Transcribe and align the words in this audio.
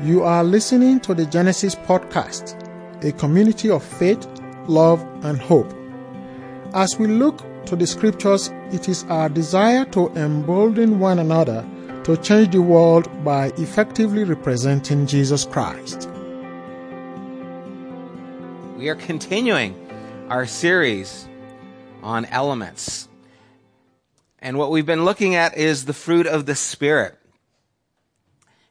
You 0.00 0.24
are 0.24 0.42
listening 0.42 1.00
to 1.00 1.14
the 1.14 1.26
Genesis 1.26 1.74
Podcast, 1.74 2.56
a 3.04 3.12
community 3.12 3.70
of 3.70 3.84
faith, 3.84 4.26
love, 4.66 5.00
and 5.22 5.38
hope. 5.38 5.72
As 6.72 6.98
we 6.98 7.06
look 7.06 7.44
to 7.66 7.76
the 7.76 7.86
scriptures, 7.86 8.50
it 8.72 8.88
is 8.88 9.04
our 9.04 9.28
desire 9.28 9.84
to 9.86 10.08
embolden 10.16 10.98
one 10.98 11.18
another 11.18 11.64
to 12.04 12.16
change 12.16 12.52
the 12.52 12.62
world 12.62 13.06
by 13.22 13.48
effectively 13.58 14.24
representing 14.24 15.06
Jesus 15.06 15.44
Christ. 15.44 16.08
We 18.76 18.88
are 18.88 18.96
continuing 18.96 19.76
our 20.30 20.46
series 20.46 21.28
on 22.02 22.24
elements. 22.24 23.08
And 24.40 24.58
what 24.58 24.70
we've 24.72 24.86
been 24.86 25.04
looking 25.04 25.36
at 25.36 25.56
is 25.56 25.84
the 25.84 25.92
fruit 25.92 26.26
of 26.26 26.46
the 26.46 26.56
Spirit. 26.56 27.18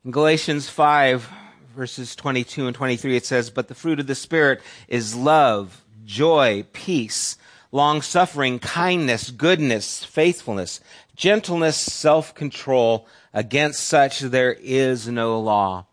In 0.04 0.10
Galatians 0.10 0.68
5, 0.68 1.30
verses 1.76 2.16
22 2.16 2.66
and 2.66 2.76
23, 2.76 3.18
it 3.18 3.24
says, 3.24 3.52
But 3.52 3.68
the 3.68 3.76
fruit 3.76 4.00
of 4.00 4.08
the 4.08 4.16
Spirit 4.16 4.60
is 4.88 5.16
love, 5.16 5.84
joy, 6.06 6.66
peace, 6.74 7.38
long 7.72 8.02
suffering, 8.02 8.58
kindness, 8.58 9.30
goodness, 9.30 10.04
faithfulness, 10.04 10.82
gentleness, 11.16 11.78
self 11.78 12.34
control. 12.34 13.08
Against 13.32 13.84
such 13.84 14.22
there 14.22 14.54
is 14.60 15.08
no 15.08 15.40
law. 15.40 15.86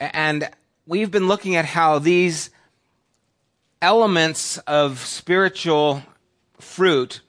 And 0.00 0.50
we've 0.84 1.12
been 1.12 1.28
looking 1.28 1.54
at 1.54 1.64
how 1.64 2.00
these 2.00 2.50
elements 3.80 4.58
of 4.66 4.98
spiritual 4.98 6.02
fruit 6.58 7.20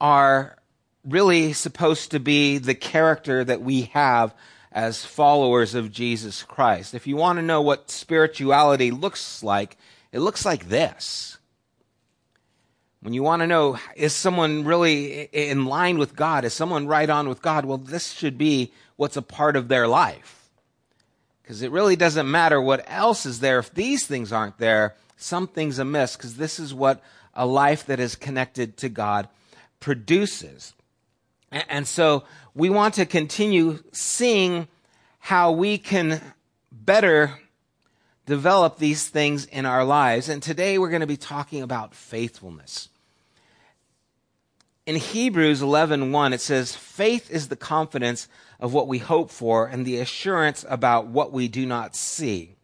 are 0.00 0.56
really 1.04 1.52
supposed 1.52 2.10
to 2.10 2.18
be 2.18 2.58
the 2.58 2.74
character 2.74 3.44
that 3.44 3.62
we 3.62 3.82
have 3.82 4.34
as 4.76 5.06
followers 5.06 5.74
of 5.74 5.90
Jesus 5.90 6.42
Christ. 6.42 6.92
If 6.92 7.06
you 7.06 7.16
want 7.16 7.38
to 7.38 7.42
know 7.42 7.62
what 7.62 7.90
spirituality 7.90 8.90
looks 8.90 9.42
like, 9.42 9.78
it 10.12 10.18
looks 10.20 10.44
like 10.44 10.68
this. 10.68 11.38
When 13.00 13.14
you 13.14 13.22
want 13.22 13.40
to 13.40 13.46
know, 13.46 13.78
is 13.96 14.12
someone 14.12 14.64
really 14.64 15.22
in 15.32 15.64
line 15.64 15.96
with 15.96 16.14
God? 16.14 16.44
Is 16.44 16.52
someone 16.52 16.86
right 16.86 17.08
on 17.08 17.26
with 17.26 17.40
God? 17.40 17.64
Well, 17.64 17.78
this 17.78 18.12
should 18.12 18.36
be 18.36 18.70
what's 18.96 19.16
a 19.16 19.22
part 19.22 19.56
of 19.56 19.68
their 19.68 19.88
life. 19.88 20.50
Because 21.40 21.62
it 21.62 21.70
really 21.70 21.96
doesn't 21.96 22.30
matter 22.30 22.60
what 22.60 22.84
else 22.86 23.24
is 23.24 23.40
there. 23.40 23.58
If 23.58 23.72
these 23.72 24.06
things 24.06 24.30
aren't 24.30 24.58
there, 24.58 24.94
something's 25.16 25.78
amiss, 25.78 26.16
because 26.16 26.36
this 26.36 26.58
is 26.58 26.74
what 26.74 27.02
a 27.32 27.46
life 27.46 27.86
that 27.86 27.98
is 27.98 28.14
connected 28.14 28.76
to 28.78 28.90
God 28.90 29.26
produces. 29.80 30.74
And 31.50 31.86
so 31.86 32.24
we 32.54 32.70
want 32.70 32.94
to 32.94 33.06
continue 33.06 33.82
seeing 33.92 34.68
how 35.18 35.52
we 35.52 35.78
can 35.78 36.20
better 36.70 37.38
develop 38.26 38.78
these 38.78 39.08
things 39.08 39.46
in 39.46 39.64
our 39.66 39.84
lives. 39.84 40.28
And 40.28 40.42
today 40.42 40.78
we're 40.78 40.90
going 40.90 41.00
to 41.00 41.06
be 41.06 41.16
talking 41.16 41.62
about 41.62 41.94
faithfulness. 41.94 42.88
In 44.84 44.96
Hebrews 44.96 45.62
11:1 45.62 46.32
it 46.32 46.40
says 46.40 46.74
faith 46.74 47.30
is 47.30 47.48
the 47.48 47.56
confidence 47.56 48.28
of 48.60 48.72
what 48.72 48.88
we 48.88 48.98
hope 48.98 49.30
for 49.30 49.66
and 49.66 49.84
the 49.84 49.98
assurance 49.98 50.64
about 50.68 51.08
what 51.08 51.32
we 51.32 51.48
do 51.48 51.66
not 51.66 51.96
see. 51.96 52.56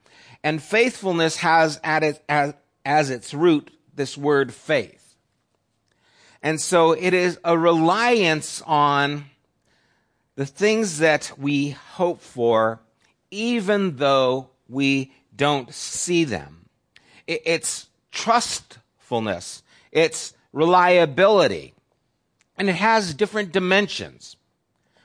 And 0.45 0.63
faithfulness 0.63 1.37
has 1.37 1.81
at 1.85 2.03
it, 2.03 2.23
as, 2.29 2.55
as 2.85 3.11
its 3.11 3.35
root 3.35 3.71
this 3.95 4.17
word 4.17 4.53
faith. 4.53 5.02
And 6.43 6.61
so 6.61 6.93
it 6.93 7.15
is 7.15 7.39
a 7.45 7.57
reliance 7.57 8.63
on 8.67 9.27
the 10.35 10.47
things 10.47 10.99
that 10.99 11.33
we 11.39 11.71
hope 11.71 12.21
for, 12.21 12.81
even 13.31 13.97
though 13.97 14.49
we 14.69 15.13
don't 15.35 15.73
see 15.73 16.25
them. 16.25 16.67
It's 17.27 17.89
trustfulness. 18.11 19.63
It's 19.93 20.35
reliability. 20.53 21.75
And 22.59 22.69
it 22.69 22.77
has 22.77 23.15
different 23.15 23.53
dimensions. 23.53 24.37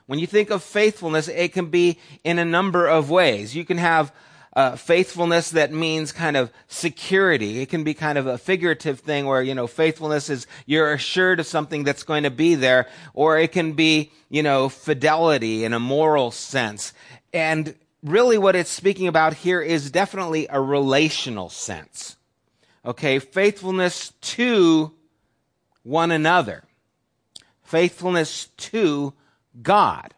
When 0.06 0.18
you 0.18 0.26
think 0.26 0.50
of 0.50 0.62
faithfulness, 0.62 1.28
it 1.28 1.52
can 1.52 1.66
be 1.66 1.98
in 2.24 2.38
a 2.38 2.44
number 2.44 2.86
of 2.86 3.10
ways. 3.10 3.54
You 3.54 3.64
can 3.64 3.78
have 3.78 4.12
uh, 4.58 4.74
faithfulness 4.74 5.50
that 5.52 5.72
means 5.72 6.10
kind 6.10 6.36
of 6.36 6.50
security. 6.66 7.60
It 7.60 7.68
can 7.68 7.84
be 7.84 7.94
kind 7.94 8.18
of 8.18 8.26
a 8.26 8.36
figurative 8.36 8.98
thing 8.98 9.24
where, 9.24 9.40
you 9.40 9.54
know, 9.54 9.68
faithfulness 9.68 10.28
is 10.28 10.48
you're 10.66 10.92
assured 10.92 11.38
of 11.38 11.46
something 11.46 11.84
that's 11.84 12.02
going 12.02 12.24
to 12.24 12.30
be 12.30 12.56
there, 12.56 12.88
or 13.14 13.38
it 13.38 13.52
can 13.52 13.74
be, 13.74 14.10
you 14.28 14.42
know, 14.42 14.68
fidelity 14.68 15.62
in 15.62 15.74
a 15.74 15.78
moral 15.78 16.32
sense. 16.32 16.92
And 17.32 17.76
really 18.02 18.36
what 18.36 18.56
it's 18.56 18.68
speaking 18.68 19.06
about 19.06 19.34
here 19.34 19.60
is 19.60 19.92
definitely 19.92 20.48
a 20.50 20.60
relational 20.60 21.50
sense. 21.50 22.16
Okay, 22.84 23.20
faithfulness 23.20 24.12
to 24.22 24.92
one 25.84 26.10
another. 26.10 26.64
Faithfulness 27.62 28.46
to 28.56 29.14
God. 29.62 30.14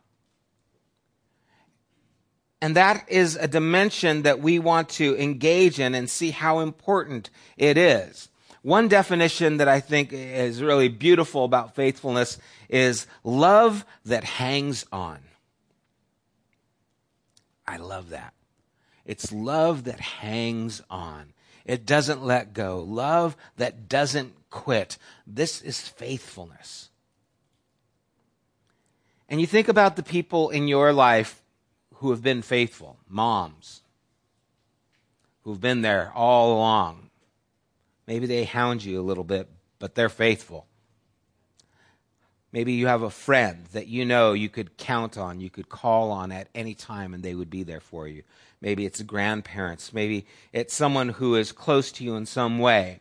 And 2.62 2.76
that 2.76 3.04
is 3.08 3.36
a 3.36 3.48
dimension 3.48 4.22
that 4.22 4.40
we 4.40 4.58
want 4.58 4.90
to 4.90 5.16
engage 5.16 5.80
in 5.80 5.94
and 5.94 6.10
see 6.10 6.30
how 6.30 6.60
important 6.60 7.30
it 7.56 7.78
is. 7.78 8.28
One 8.62 8.88
definition 8.88 9.56
that 9.56 9.68
I 9.68 9.80
think 9.80 10.12
is 10.12 10.62
really 10.62 10.88
beautiful 10.88 11.44
about 11.44 11.74
faithfulness 11.74 12.38
is 12.68 13.06
love 13.24 13.86
that 14.04 14.24
hangs 14.24 14.84
on. 14.92 15.18
I 17.66 17.78
love 17.78 18.10
that. 18.10 18.34
It's 19.06 19.32
love 19.32 19.84
that 19.84 20.00
hangs 20.00 20.82
on. 20.90 21.32
It 21.64 21.86
doesn't 21.86 22.22
let 22.22 22.52
go. 22.52 22.80
Love 22.80 23.36
that 23.56 23.88
doesn't 23.88 24.34
quit. 24.50 24.98
This 25.26 25.62
is 25.62 25.80
faithfulness. 25.80 26.90
And 29.28 29.40
you 29.40 29.46
think 29.46 29.68
about 29.68 29.96
the 29.96 30.02
people 30.02 30.50
in 30.50 30.68
your 30.68 30.92
life 30.92 31.39
who 32.00 32.10
have 32.10 32.22
been 32.22 32.40
faithful, 32.40 32.96
moms 33.06 33.82
who've 35.42 35.60
been 35.60 35.82
there 35.82 36.10
all 36.14 36.54
along. 36.54 37.10
Maybe 38.06 38.26
they 38.26 38.44
hound 38.44 38.82
you 38.82 38.98
a 38.98 39.02
little 39.02 39.22
bit, 39.22 39.50
but 39.78 39.94
they're 39.94 40.08
faithful. 40.08 40.66
Maybe 42.52 42.72
you 42.72 42.86
have 42.86 43.02
a 43.02 43.10
friend 43.10 43.66
that 43.72 43.86
you 43.86 44.06
know 44.06 44.32
you 44.32 44.48
could 44.48 44.78
count 44.78 45.18
on, 45.18 45.40
you 45.40 45.50
could 45.50 45.68
call 45.68 46.10
on 46.10 46.32
at 46.32 46.48
any 46.54 46.74
time, 46.74 47.12
and 47.12 47.22
they 47.22 47.34
would 47.34 47.50
be 47.50 47.64
there 47.64 47.80
for 47.80 48.08
you. 48.08 48.22
Maybe 48.62 48.86
it's 48.86 49.02
grandparents. 49.02 49.92
Maybe 49.92 50.26
it's 50.54 50.72
someone 50.72 51.10
who 51.10 51.34
is 51.34 51.52
close 51.52 51.92
to 51.92 52.04
you 52.04 52.16
in 52.16 52.24
some 52.24 52.58
way, 52.58 53.00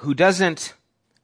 who 0.00 0.12
doesn't 0.12 0.74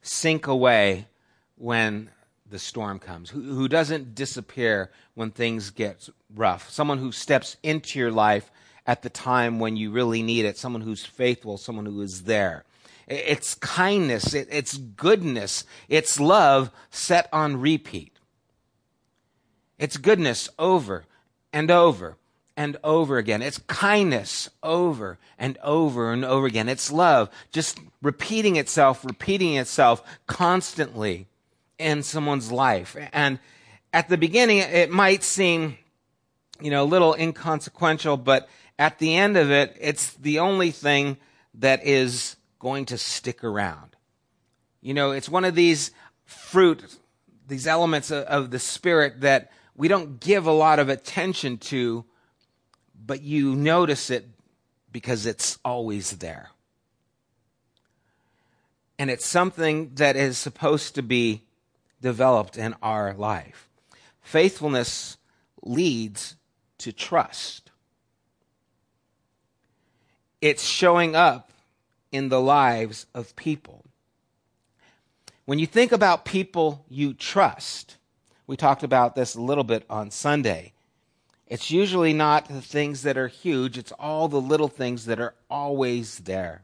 sink 0.01 0.47
away 0.47 1.09
when 1.56 2.11
the 2.48 2.58
storm 2.58 2.98
comes, 2.98 3.30
who, 3.30 3.41
who 3.41 3.69
doesn't 3.69 4.14
disappear 4.14 4.91
when 5.14 5.30
things 5.30 5.70
get 5.70 6.08
rough, 6.34 6.70
someone 6.70 6.98
who 6.98 7.12
steps 7.12 7.56
into 7.62 7.98
your 7.98 8.10
life 8.10 8.50
at 8.86 9.03
the 9.03 9.10
time 9.10 9.58
when 9.58 9.76
you 9.76 9.91
really 9.91 10.22
need 10.22 10.44
it, 10.44 10.58
someone 10.58 10.82
who's 10.82 11.04
faithful, 11.04 11.56
someone 11.56 11.86
who 11.86 12.00
is 12.00 12.25
there. 12.25 12.64
It's 13.06 13.54
kindness, 13.54 14.32
it's 14.34 14.76
goodness, 14.76 15.64
it's 15.88 16.20
love 16.20 16.70
set 16.91 17.28
on 17.32 17.60
repeat. 17.60 18.12
It's 19.78 19.97
goodness 19.97 20.48
over 20.59 21.04
and 21.53 21.70
over 21.70 22.16
and 22.56 22.76
over 22.84 23.19
again. 23.19 23.42
It's 23.42 23.59
kindness 23.59 24.48
over 24.62 25.19
and 25.38 25.59
over 25.62 26.12
and 26.12 26.24
over 26.24 26.47
again. 26.47 26.69
It's 26.69 26.92
love 26.92 27.30
just 27.50 27.80
repeating 28.00 28.56
itself, 28.56 29.04
repeating 29.04 29.56
itself 29.56 30.03
constantly 30.26 31.26
in 31.82 32.03
someone's 32.03 32.50
life. 32.50 32.97
And 33.12 33.39
at 33.92 34.09
the 34.09 34.16
beginning, 34.16 34.59
it 34.59 34.91
might 34.91 35.22
seem, 35.22 35.77
you 36.60 36.71
know, 36.71 36.84
a 36.84 36.86
little 36.86 37.15
inconsequential, 37.15 38.16
but 38.16 38.48
at 38.78 38.98
the 38.98 39.16
end 39.16 39.36
of 39.36 39.51
it, 39.51 39.77
it's 39.80 40.15
the 40.15 40.39
only 40.39 40.71
thing 40.71 41.18
that 41.54 41.84
is 41.84 42.36
going 42.59 42.86
to 42.86 42.98
stick 42.98 43.45
around. 43.45 43.97
You 44.80 44.95
know, 44.95 45.10
it's 45.12 45.28
one 45.28 45.45
of 45.45 45.54
these 45.54 45.91
fruit, 46.24 46.83
these 47.47 47.66
elements 47.66 48.10
of, 48.10 48.24
of 48.24 48.51
the 48.51 48.59
Spirit 48.59 49.21
that 49.21 49.51
we 49.74 49.89
don't 49.89 50.21
give 50.21 50.47
a 50.47 50.53
lot 50.53 50.78
of 50.78 50.89
attention 50.89 51.59
to, 51.59 52.04
but 52.95 53.22
you 53.22 53.54
notice 53.54 54.10
it 54.10 54.27
because 54.91 55.27
it's 55.27 55.59
always 55.65 56.12
there. 56.18 56.51
And 58.98 59.10
it's 59.10 59.27
something 59.27 59.95
that 59.95 60.16
is 60.16 60.39
supposed 60.39 60.95
to 60.95 61.03
be 61.03 61.42
developed 62.03 62.59
in 62.59 62.75
our 62.83 63.15
life. 63.15 63.69
Faithfulness 64.21 65.16
leads 65.63 66.37
to 66.78 66.93
trust. 66.93 67.71
It's 70.41 70.65
showing 70.65 71.15
up 71.16 71.51
in 72.10 72.28
the 72.28 72.41
lives 72.41 73.07
of 73.15 73.34
people. 73.37 73.84
When 75.45 75.59
you 75.59 75.66
think 75.66 75.93
about 75.93 76.25
people 76.25 76.84
you 76.89 77.15
trust, 77.15 77.97
we 78.47 78.57
talked 78.57 78.83
about 78.83 79.15
this 79.15 79.34
a 79.34 79.41
little 79.41 79.65
bit 79.65 79.84
on 79.89 80.10
Sunday. 80.10 80.72
It's 81.47 81.71
usually 81.71 82.13
not 82.13 82.48
the 82.48 82.60
things 82.60 83.03
that 83.03 83.16
are 83.16 83.28
huge, 83.28 83.78
it's 83.78 83.93
all 83.93 84.28
the 84.28 84.41
little 84.41 84.69
things 84.69 85.07
that 85.07 85.21
are 85.21 85.34
always 85.51 86.19
there. 86.19 86.63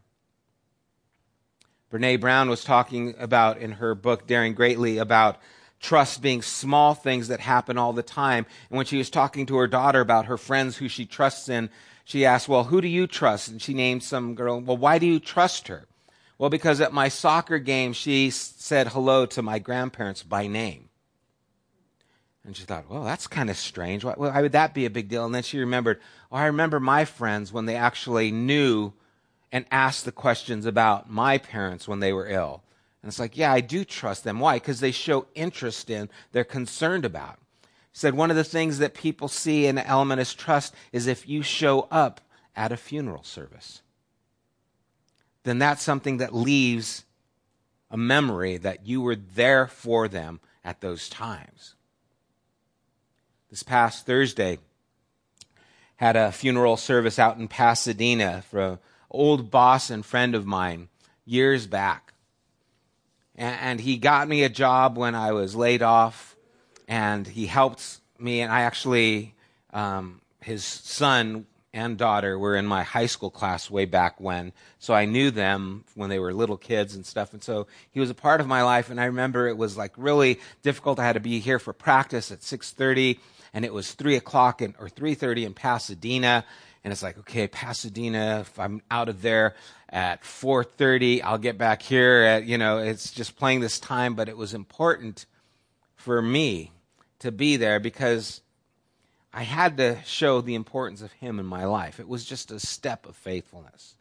Brene 1.93 2.21
Brown 2.21 2.51
was 2.51 2.65
talking 2.65 3.15
about 3.19 3.59
in 3.59 3.73
her 3.73 3.95
book, 3.95 4.27
Daring 4.27 4.55
Greatly, 4.55 4.99
about 4.99 5.39
trust 5.81 6.21
being 6.21 6.43
small 6.43 6.95
things 6.95 7.29
that 7.29 7.41
happen 7.41 7.79
all 7.79 7.93
the 7.93 8.03
time. 8.03 8.47
And 8.69 8.77
when 8.77 8.87
she 8.87 8.99
was 8.99 9.09
talking 9.09 9.47
to 9.47 9.57
her 9.57 9.67
daughter 9.67 10.01
about 10.01 10.27
her 10.27 10.37
friends 10.37 10.77
who 10.77 10.89
she 10.89 11.07
trusts 11.07 11.49
in, 11.49 11.71
she 12.05 12.27
asked, 12.27 12.49
Well, 12.49 12.65
who 12.65 12.81
do 12.81 12.89
you 12.89 13.07
trust? 13.07 13.49
And 13.49 13.61
she 13.61 13.75
named 13.75 14.03
some 14.03 14.35
girl. 14.35 14.61
Well, 14.61 14.77
why 14.77 14.99
do 14.99 15.07
you 15.07 15.21
trust 15.21 15.69
her? 15.69 15.87
Well, 16.37 16.51
because 16.51 16.81
at 16.81 16.93
my 16.93 17.09
soccer 17.09 17.59
game, 17.59 17.93
she 17.93 18.31
said 18.31 18.89
hello 18.89 19.27
to 19.27 19.43
my 19.43 19.59
grandparents 19.59 20.23
by 20.23 20.47
name. 20.47 20.89
And 22.45 22.57
she 22.57 22.65
thought, 22.65 22.89
well, 22.89 23.05
that's 23.05 23.27
kind 23.27 23.51
of 23.51 23.57
strange. 23.57 24.05
Why, 24.05 24.15
why, 24.17 24.41
would 24.41 24.53
that 24.53 24.73
be 24.73 24.87
a 24.87 24.91
big 24.91 25.09
deal? 25.09 25.25
And 25.27 25.35
then 25.35 25.43
she 25.43 25.59
remembered, 25.59 26.01
oh, 26.33 26.37
I 26.37 26.47
remember 26.47 26.81
my 26.81 27.05
friends 27.05 27.53
when 27.53 27.67
they 27.67 27.77
actually 27.77 28.31
knew 28.31 28.93
and 29.51 29.65
ask 29.71 30.05
the 30.05 30.13
questions 30.13 30.67
about 30.67 31.11
my 31.11 31.39
parents 31.39 31.89
when 31.89 32.01
they 32.01 32.13
were 32.13 32.29
ill. 32.29 32.63
And 33.03 33.09
it's 33.09 33.19
like, 33.19 33.37
yeah, 33.37 33.53
I 33.53 33.61
do 33.61 33.85
trust 33.85 34.25
them. 34.25 34.41
Why? 34.41 34.57
Because 34.57 34.81
they 34.81 34.91
show 34.91 35.27
interest 35.35 35.89
in, 35.91 36.09
they're 36.33 36.45
concerned 36.45 37.05
about. 37.05 37.39
He 37.63 37.99
said 37.99 38.15
one 38.15 38.31
of 38.31 38.37
the 38.37 38.45
things 38.45 38.79
that 38.79 38.95
people 38.95 39.29
see 39.29 39.67
in 39.67 39.79
element 39.79 40.21
as 40.21 40.35
trust 40.35 40.75
is 40.93 41.07
if 41.07 41.29
you 41.29 41.43
show 41.43 41.89
up 41.91 42.21
at 42.55 42.73
a 42.73 42.77
funeral 42.77 43.23
service, 43.23 43.83
then 45.45 45.59
that's 45.59 45.83
something 45.83 46.19
that 46.19 46.35
leaves 46.35 47.05
a 47.91 47.97
memory 47.97 48.57
that 48.59 48.87
you 48.87 49.01
were 49.01 49.17
there 49.17 49.67
for 49.67 50.09
them 50.09 50.41
at 50.65 50.81
those 50.81 51.09
times. 51.09 51.75
This 53.49 53.63
past 53.63 54.05
Thursday, 54.05 54.59
had 55.99 56.15
a 56.15 56.31
funeral 56.31 56.77
service 56.77 57.19
out 57.19 57.39
in 57.39 57.49
Pasadena 57.49 58.43
for 58.49 58.79
old 59.11 59.51
boss 59.51 59.91
and 59.91 60.05
friend 60.05 60.35
of 60.35 60.47
mine 60.47 60.89
years 61.25 61.67
back 61.67 62.09
and, 63.39 63.81
he 63.81 63.97
got 63.97 64.29
me 64.29 64.43
a 64.43 64.49
job 64.49 64.99
when 64.99 65.15
I 65.15 65.33
was 65.33 65.55
laid 65.55 65.81
off, 65.81 66.37
and 66.89 67.27
he 67.27 67.47
helped 67.47 68.01
me. 68.19 68.41
And 68.41 68.53
I 68.53 68.63
actually, 68.63 69.35
um, 69.73 70.21
his 70.41 70.65
son 70.65 71.47
and 71.73 71.97
daughter 71.97 72.37
were 72.37 72.57
in 72.57 72.67
my 72.67 72.83
high 72.83 73.07
school 73.07 73.31
class 73.31 73.71
way 73.71 73.85
back 73.85 74.21
when, 74.21 74.53
so 74.81 74.93
I 74.93 75.05
knew 75.05 75.31
them 75.31 75.85
when 75.95 76.11
they 76.11 76.19
were 76.19 76.35
little 76.35 76.57
kids 76.57 76.97
and 76.97 77.07
stuff. 77.07 77.33
And 77.33 77.43
so 77.43 77.69
he 77.93 78.01
was 78.01 78.11
a 78.11 78.15
part 78.15 78.41
of 78.41 78.49
my 78.49 78.63
life. 78.63 78.91
And 78.91 79.01
I 79.01 79.05
remember 79.05 79.47
it 79.47 79.57
was 79.57 79.77
like 79.77 79.93
really 79.97 80.41
difficult. 80.63 80.99
I 80.99 81.07
had 81.07 81.13
to 81.13 81.21
be 81.21 81.39
here 81.39 81.61
for 81.61 81.73
practice 81.73 82.33
at 82.33 82.43
six 82.43 82.73
thirty, 82.73 83.21
and 83.55 83.65
it 83.65 83.73
was 83.73 83.93
three 83.93 84.17
o'clock 84.17 84.63
in, 84.63 84.75
or 84.81 84.89
three 84.89 85.15
thirty 85.15 85.45
in 85.45 85.55
Pasadena. 85.55 86.45
And 86.89 86.93
it's 86.95 87.03
like, 87.03 87.19
okay, 87.19 87.49
Pasadena. 87.49 88.39
If 88.41 88.59
I'm 88.59 88.81
out 88.91 89.11
of 89.11 89.21
there, 89.21 89.55
at 89.91 90.23
4:30 90.23 91.23
I'll 91.23 91.39
get 91.39 91.57
back 91.57 91.83
here 91.83 92.23
at 92.23 92.45
you 92.45 92.59
know 92.59 92.79
it's 92.79 93.11
just 93.11 93.37
playing 93.37 93.61
this 93.61 93.81
time 93.81 94.15
but 94.15 94.29
it 94.29 94.37
was 94.37 94.53
important 94.53 95.25
for 95.97 96.21
me 96.21 96.73
to 97.19 97.33
be 97.33 97.57
there 97.57 97.81
because 97.81 98.43
I 99.33 99.43
had 99.43 99.77
to 99.79 99.99
show 100.05 100.41
the 100.41 100.55
importance 100.55 101.03
of 101.03 101.13
him 101.13 101.39
in 101.39 101.47
my 101.47 101.65
life. 101.65 102.01
It 102.01 102.09
was 102.09 102.25
just 102.25 102.51
a 102.51 102.59
step 102.59 103.07
of 103.07 103.17
faithfulness. 103.17 103.95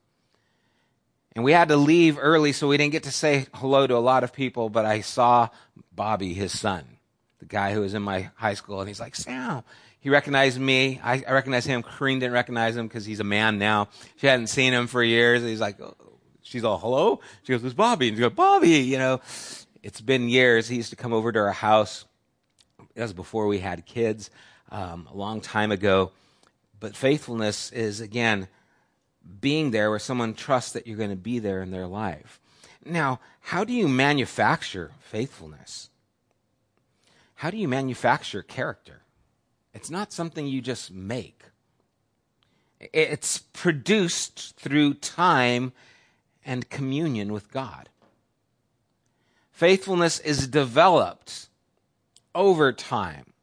And 1.35 1.43
we 1.43 1.51
had 1.51 1.67
to 1.67 1.77
leave 1.77 2.17
early 2.19 2.51
so 2.53 2.67
we 2.67 2.77
didn't 2.77 2.93
get 2.93 3.03
to 3.03 3.11
say 3.11 3.47
hello 3.53 3.85
to 3.85 3.95
a 3.95 3.99
lot 3.99 4.23
of 4.23 4.33
people, 4.33 4.69
but 4.69 4.85
I 4.85 5.01
saw 5.01 5.49
Bobby, 5.91 6.33
his 6.33 6.57
son, 6.57 6.85
the 7.39 7.45
guy 7.45 7.73
who 7.73 7.81
was 7.81 7.93
in 7.93 8.01
my 8.01 8.31
high 8.35 8.55
school, 8.55 8.79
and 8.79 8.87
he's 8.87 8.99
like, 8.99 9.15
Sam, 9.15 9.63
he 10.07 10.09
recognized 10.09 10.57
me. 10.57 11.01
I, 11.03 11.21
I 11.27 11.33
recognized 11.33 11.67
him. 11.67 11.83
Corrine 11.83 12.21
didn't 12.21 12.31
recognize 12.31 12.77
him 12.77 12.87
because 12.87 13.05
he's 13.05 13.19
a 13.19 13.25
man 13.25 13.57
now. 13.57 13.89
She 14.15 14.25
hadn't 14.25 14.47
seen 14.47 14.71
him 14.71 14.87
for 14.87 15.03
years. 15.03 15.41
He's 15.43 15.59
like, 15.59 15.81
oh. 15.81 15.97
she's 16.43 16.63
all, 16.63 16.77
hello? 16.77 17.19
She 17.43 17.51
goes, 17.51 17.61
it's 17.61 17.73
Bobby. 17.73 18.07
And 18.07 18.15
she 18.15 18.21
goes, 18.21 18.31
Bobby, 18.31 18.69
you 18.69 18.97
know. 18.97 19.19
It's 19.83 19.99
been 19.99 20.29
years. 20.29 20.69
He 20.69 20.77
used 20.77 20.91
to 20.91 20.95
come 20.95 21.11
over 21.11 21.33
to 21.33 21.39
our 21.39 21.51
house. 21.51 22.05
That 22.95 23.01
was 23.01 23.11
before 23.11 23.47
we 23.47 23.59
had 23.59 23.85
kids, 23.85 24.29
um, 24.71 25.09
a 25.11 25.17
long 25.17 25.41
time 25.41 25.73
ago. 25.73 26.13
But 26.79 26.95
faithfulness 26.95 27.73
is, 27.73 27.99
again, 27.99 28.47
being 29.41 29.71
there 29.71 29.89
where 29.89 29.99
someone 29.99 30.35
trusts 30.35 30.71
that 30.71 30.87
you're 30.87 30.95
going 30.95 31.09
to 31.09 31.17
be 31.17 31.39
there 31.39 31.61
in 31.61 31.71
their 31.71 31.85
life. 31.85 32.39
Now, 32.85 33.19
how 33.41 33.65
do 33.65 33.73
you 33.73 33.89
manufacture 33.89 34.91
faithfulness? 35.01 35.89
How 37.35 37.51
do 37.51 37.57
you 37.57 37.67
manufacture 37.67 38.41
character? 38.41 39.01
It's 39.77 39.91
not 39.91 40.11
something 40.11 40.47
you 40.47 40.59
just 40.59 40.91
make. 40.91 41.43
It's 42.79 43.37
produced 43.37 44.55
through 44.57 44.95
time 44.95 45.71
and 46.43 46.67
communion 46.67 47.31
with 47.31 47.51
God. 47.51 47.87
Faithfulness 49.51 50.17
is 50.17 50.47
developed 50.47 51.49
over 52.33 52.73
time. 52.73 53.33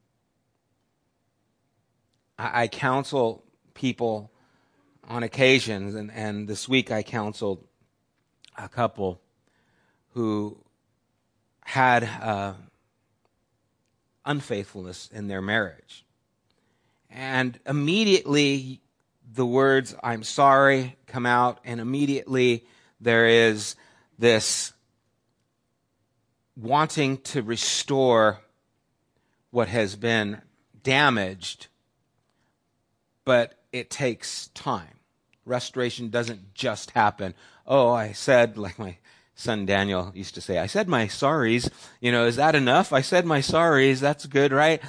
I, 2.37 2.67
counsel 2.67 3.45
people 3.75 4.33
on 5.05 5.23
occasions, 5.23 5.95
and, 5.95 6.11
and 6.11 6.49
this 6.49 6.69
week 6.69 6.91
I 6.91 7.05
counseled 7.05 7.65
a 8.59 8.69
couple 8.69 9.21
who 10.15 10.59
had 11.65 12.03
uh, 12.03 12.55
unfaithfulness 14.25 15.09
in 15.13 15.29
their 15.29 15.41
marriage. 15.41 16.04
And 17.15 17.61
immediately 17.65 18.81
the 19.33 19.47
words, 19.47 19.95
I'm 20.03 20.25
sorry, 20.25 20.97
come 21.07 21.27
out, 21.27 21.61
and 21.65 21.81
immediately 21.81 22.67
there 23.01 23.27
is 23.27 23.77
this 24.19 24.73
wanting 26.57 27.19
to 27.19 27.43
restore 27.43 28.41
what 29.51 29.69
has 29.69 29.95
been 29.95 30.43
damaged, 30.83 31.69
but 33.25 33.61
it 33.73 33.91
takes 33.91 34.49
time. 34.49 34.99
Restoration 35.45 36.11
doesn't 36.11 36.53
just 36.53 36.91
happen. 36.91 37.35
Oh, 37.65 37.93
I 37.93 38.11
said, 38.11 38.59
like 38.59 38.77
my 38.77 38.97
son 39.37 39.67
Daniel 39.67 40.11
used 40.17 40.35
to 40.35 40.41
say, 40.41 40.59
I 40.59 40.67
said 40.67 40.89
my 40.89 41.07
sorries. 41.07 41.71
You 42.01 42.11
know, 42.11 42.27
is 42.27 42.37
that 42.37 42.57
enough? 42.57 42.93
I 42.93 43.03
said 43.03 43.25
my 43.25 43.39
sorries. 43.39 44.01
That's 44.01 44.27
good, 44.27 44.53
right? 44.53 44.83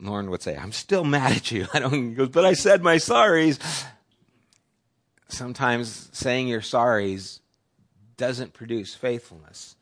Lauren 0.00 0.30
would 0.30 0.42
say, 0.42 0.56
I'm 0.56 0.72
still 0.72 1.04
mad 1.04 1.32
at 1.32 1.50
you. 1.50 1.66
I 1.74 1.80
don't, 1.80 2.14
goes, 2.14 2.28
but 2.28 2.44
I 2.44 2.54
said 2.54 2.82
my 2.82 2.96
sorries. 2.96 3.84
Sometimes 5.28 6.08
saying 6.12 6.48
your 6.48 6.60
sorries 6.60 7.40
doesn't 8.16 8.52
produce 8.52 8.94
faithfulness 8.94 9.76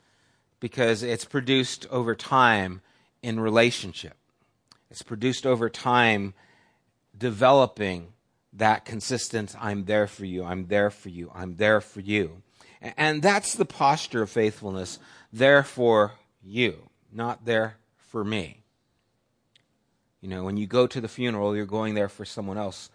because 0.60 1.02
it's 1.02 1.24
produced 1.24 1.86
over 1.90 2.14
time 2.14 2.80
in 3.22 3.40
relationship. 3.40 4.14
It's 4.90 5.02
produced 5.02 5.46
over 5.46 5.68
time 5.68 6.34
developing 7.16 8.12
that 8.52 8.84
consistent, 8.84 9.54
I'm 9.60 9.84
there 9.84 10.06
for 10.06 10.24
you, 10.24 10.44
I'm 10.44 10.66
there 10.66 10.90
for 10.90 11.08
you, 11.08 11.30
I'm 11.34 11.56
there 11.56 11.80
for 11.80 12.00
you. 12.00 12.42
And 12.80 13.22
that's 13.22 13.54
the 13.54 13.64
posture 13.64 14.22
of 14.22 14.30
faithfulness, 14.30 14.98
there 15.32 15.62
for 15.62 16.12
you, 16.42 16.88
not 17.12 17.44
there 17.44 17.76
for 17.96 18.24
me. 18.24 18.62
You 20.20 20.28
know, 20.28 20.44
when 20.44 20.56
you 20.56 20.66
go 20.66 20.86
to 20.86 21.00
the 21.00 21.08
funeral, 21.08 21.54
you're 21.54 21.66
going 21.66 21.94
there 21.94 22.08
for 22.08 22.24
someone 22.24 22.58
else. 22.58 22.90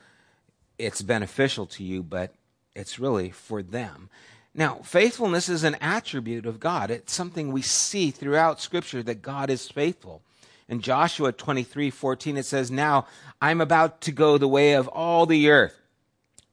It's 0.77 1.01
beneficial 1.01 1.65
to 1.67 1.83
you, 1.83 2.03
but 2.03 2.33
it's 2.75 2.99
really 2.99 3.29
for 3.29 3.63
them. 3.63 4.09
Now, 4.55 4.79
faithfulness 4.83 5.49
is 5.49 5.63
an 5.63 5.75
attribute 5.81 6.45
of 6.45 6.59
God. 6.59 6.91
It's 6.91 7.13
something 7.13 7.51
we 7.51 7.61
see 7.61 8.11
throughout 8.11 8.61
Scripture 8.61 9.01
that 9.03 9.21
God 9.21 9.49
is 9.49 9.69
faithful. 9.69 10.21
In 10.69 10.81
Joshua 10.81 11.31
23 11.31 11.89
14, 11.89 12.37
it 12.37 12.45
says, 12.45 12.69
Now 12.69 13.07
I'm 13.41 13.61
about 13.61 14.01
to 14.01 14.11
go 14.11 14.37
the 14.37 14.47
way 14.47 14.73
of 14.73 14.87
all 14.87 15.25
the 15.25 15.49
earth. 15.49 15.79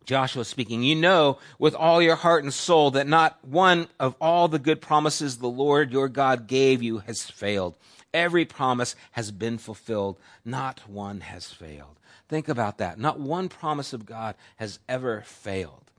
Joshua 0.05 0.45
speaking, 0.45 0.83
You 0.83 0.97
know 0.97 1.39
with 1.59 1.75
all 1.75 2.01
your 2.03 2.17
heart 2.17 2.43
and 2.43 2.53
soul 2.53 2.91
that 2.93 3.07
not 3.07 3.39
one 3.45 3.87
of 4.01 4.17
all 4.21 4.49
the 4.49 4.59
good 4.59 4.81
promises 4.81 5.37
the 5.37 5.47
Lord 5.47 5.93
your 5.93 6.09
God 6.09 6.47
gave 6.47 6.83
you 6.83 6.99
has 6.99 7.31
failed. 7.31 7.77
Every 8.13 8.45
promise 8.45 8.97
has 9.13 9.31
been 9.31 9.59
fulfilled, 9.59 10.19
not 10.45 10.89
one 10.89 11.21
has 11.21 11.47
failed. 11.47 11.99
Think 12.29 12.49
about 12.49 12.79
that. 12.79 12.99
Not 12.99 13.21
one 13.21 13.49
promise 13.49 13.93
of 13.93 14.07
God 14.07 14.35
has 14.57 14.79
ever 14.89 15.23
failed. 15.23 15.91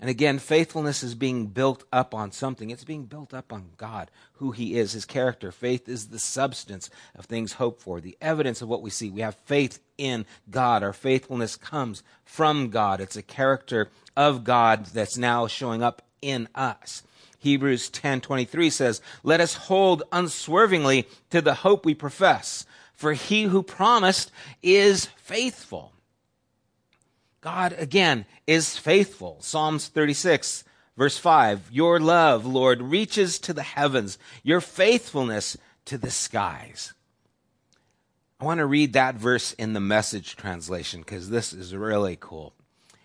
And 0.00 0.08
again, 0.08 0.38
faithfulness 0.38 1.02
is 1.02 1.16
being 1.16 1.46
built 1.46 1.82
up 1.92 2.14
on 2.14 2.30
something. 2.30 2.70
It's 2.70 2.84
being 2.84 3.06
built 3.06 3.34
up 3.34 3.52
on 3.52 3.70
God, 3.76 4.10
who 4.34 4.52
He 4.52 4.78
is, 4.78 4.92
His 4.92 5.04
character. 5.04 5.50
Faith 5.50 5.88
is 5.88 6.08
the 6.08 6.20
substance 6.20 6.88
of 7.16 7.24
things 7.24 7.54
hoped 7.54 7.82
for, 7.82 8.00
the 8.00 8.16
evidence 8.20 8.62
of 8.62 8.68
what 8.68 8.82
we 8.82 8.90
see. 8.90 9.10
We 9.10 9.22
have 9.22 9.34
faith 9.34 9.80
in 9.96 10.24
God. 10.50 10.84
Our 10.84 10.92
faithfulness 10.92 11.56
comes 11.56 12.04
from 12.24 12.70
God. 12.70 13.00
It's 13.00 13.16
a 13.16 13.22
character 13.22 13.88
of 14.16 14.44
God 14.44 14.86
that's 14.86 15.18
now 15.18 15.48
showing 15.48 15.82
up 15.82 16.02
in 16.22 16.48
us. 16.54 17.02
Hebrews 17.38 17.88
10:23 17.90 18.70
says, 18.70 19.00
"Let 19.22 19.40
us 19.40 19.54
hold 19.54 20.02
unswervingly 20.12 21.08
to 21.30 21.40
the 21.40 21.54
hope 21.54 21.84
we 21.84 21.94
profess, 21.94 22.66
for 22.98 23.12
he 23.12 23.44
who 23.44 23.62
promised 23.62 24.32
is 24.60 25.06
faithful. 25.16 25.92
God, 27.40 27.72
again, 27.78 28.26
is 28.46 28.76
faithful. 28.76 29.36
Psalms 29.40 29.86
36, 29.86 30.64
verse 30.96 31.16
5 31.16 31.70
Your 31.70 32.00
love, 32.00 32.44
Lord, 32.44 32.82
reaches 32.82 33.38
to 33.38 33.52
the 33.52 33.62
heavens, 33.62 34.18
your 34.42 34.60
faithfulness 34.60 35.56
to 35.84 35.96
the 35.96 36.10
skies. 36.10 36.92
I 38.40 38.44
want 38.44 38.58
to 38.58 38.66
read 38.66 38.94
that 38.94 39.14
verse 39.14 39.52
in 39.52 39.74
the 39.74 39.80
message 39.80 40.34
translation 40.34 41.00
because 41.00 41.30
this 41.30 41.52
is 41.52 41.74
really 41.74 42.16
cool. 42.20 42.52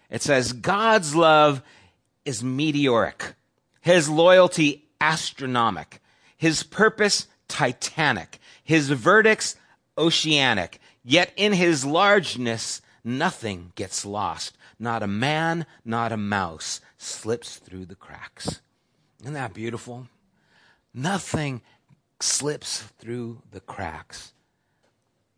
It 0.09 0.23
says, 0.23 0.53
God's 0.53 1.15
love 1.15 1.61
is 2.25 2.43
meteoric, 2.43 3.35
his 3.83 4.09
loyalty 4.09 4.85
astronomic, 5.01 6.01
his 6.37 6.63
purpose 6.63 7.27
titanic, 7.49 8.39
his 8.63 8.89
verdicts 8.89 9.57
oceanic. 9.97 10.79
Yet 11.03 11.33
in 11.35 11.51
his 11.51 11.83
largeness, 11.83 12.81
nothing 13.03 13.73
gets 13.75 14.05
lost. 14.05 14.57
Not 14.79 15.03
a 15.03 15.07
man, 15.07 15.65
not 15.83 16.13
a 16.13 16.17
mouse 16.17 16.79
slips 16.97 17.57
through 17.57 17.85
the 17.85 17.95
cracks. 17.95 18.61
Isn't 19.21 19.33
that 19.33 19.53
beautiful? 19.53 20.07
Nothing 20.93 21.61
slips 22.21 22.83
through 22.99 23.41
the 23.51 23.59
cracks. 23.59 24.31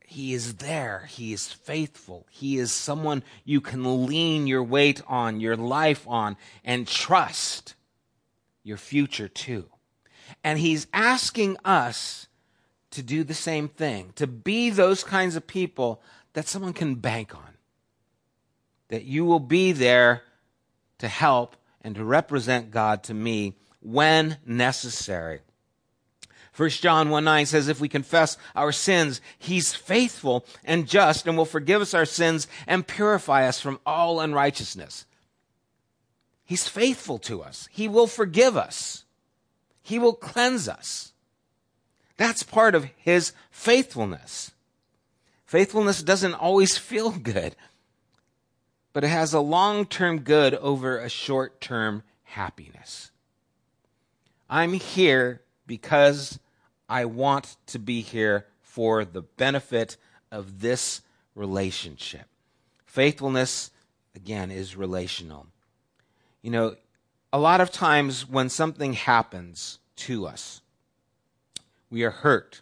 He 0.06 0.36
is 0.36 0.58
there. 0.58 1.08
He 1.10 1.34
is 1.34 1.52
faithful. 1.52 2.28
He 2.30 2.60
is 2.60 2.72
someone 2.72 3.24
you 3.44 3.60
can 3.60 4.06
lean 4.06 4.46
your 4.46 4.64
weight 4.64 5.02
on, 5.08 5.40
your 5.40 5.58
life 5.58 6.08
on, 6.08 6.38
and 6.64 6.88
trust 6.88 7.75
your 8.66 8.78
future 8.78 9.30
too. 9.30 9.70
And 10.44 10.60
He's 10.60 10.88
asking 10.92 11.56
us 11.64 12.28
to 12.92 13.02
do 13.02 13.24
the 13.24 13.34
same 13.34 13.70
thing, 13.70 14.12
to 14.16 14.28
be 14.28 14.70
those 14.70 15.04
kinds 15.04 15.38
of 15.38 15.48
people 15.48 16.02
that 16.34 16.48
someone 16.48 16.74
can 16.74 16.96
bank 16.96 17.34
on. 17.36 17.54
That 18.90 19.06
you 19.06 19.24
will 19.24 19.40
be 19.40 19.72
there 19.72 20.24
to 20.98 21.08
help 21.08 21.56
and 21.82 21.96
to 21.96 22.04
represent 22.04 22.72
God 22.72 23.04
to 23.04 23.14
me 23.14 23.56
when 23.82 24.38
necessary. 24.46 25.42
1 26.56 26.70
John 26.70 27.10
1 27.10 27.24
9 27.24 27.46
says, 27.46 27.68
If 27.68 27.82
we 27.82 27.90
confess 27.90 28.38
our 28.56 28.72
sins, 28.72 29.20
he's 29.38 29.76
faithful 29.76 30.46
and 30.64 30.88
just 30.88 31.28
and 31.28 31.38
will 31.38 31.46
forgive 31.46 31.82
us 31.82 31.94
our 31.94 32.06
sins 32.06 32.48
and 32.66 32.88
purify 32.88 33.48
us 33.48 33.60
from 33.60 33.80
all 33.86 34.22
unrighteousness. 34.22 35.06
He's 36.46 36.68
faithful 36.68 37.18
to 37.20 37.42
us. 37.42 37.68
He 37.72 37.88
will 37.88 38.08
forgive 38.08 38.56
us. 38.56 39.04
He 39.82 39.98
will 39.98 40.14
cleanse 40.14 40.70
us. 40.70 41.12
That's 42.18 42.44
part 42.44 42.76
of 42.76 42.88
his 42.96 43.34
faithfulness. 43.50 44.52
Faithfulness 45.46 46.04
doesn't 46.04 46.36
always 46.36 46.78
feel 46.78 47.12
good, 47.12 47.56
but 48.94 49.04
it 49.04 49.10
has 49.10 49.34
a 49.34 49.40
long 49.40 49.86
term 49.86 50.20
good 50.20 50.54
over 50.56 50.98
a 51.00 51.10
short 51.10 51.60
term 51.60 52.04
happiness. 52.24 53.12
I'm 54.50 54.74
here 54.74 55.42
because 55.66 56.40
I 56.88 57.06
want 57.06 57.58
to 57.68 57.80
be 57.80 58.02
here 58.02 58.46
for 58.62 59.04
the 59.04 59.24
benefit 59.24 59.98
of 60.32 60.62
this 60.62 61.02
relationship. 61.34 62.28
Faithfulness, 62.86 63.72
again, 64.16 64.52
is 64.52 64.76
relational. 64.76 65.48
You 66.46 66.52
know, 66.52 66.76
a 67.34 67.40
lot 67.40 67.60
of 67.60 67.72
times 67.72 68.30
when 68.30 68.50
something 68.50 68.94
happens 68.94 69.80
to 69.96 70.28
us, 70.28 70.62
we 71.90 72.04
are 72.04 72.12
hurt, 72.12 72.62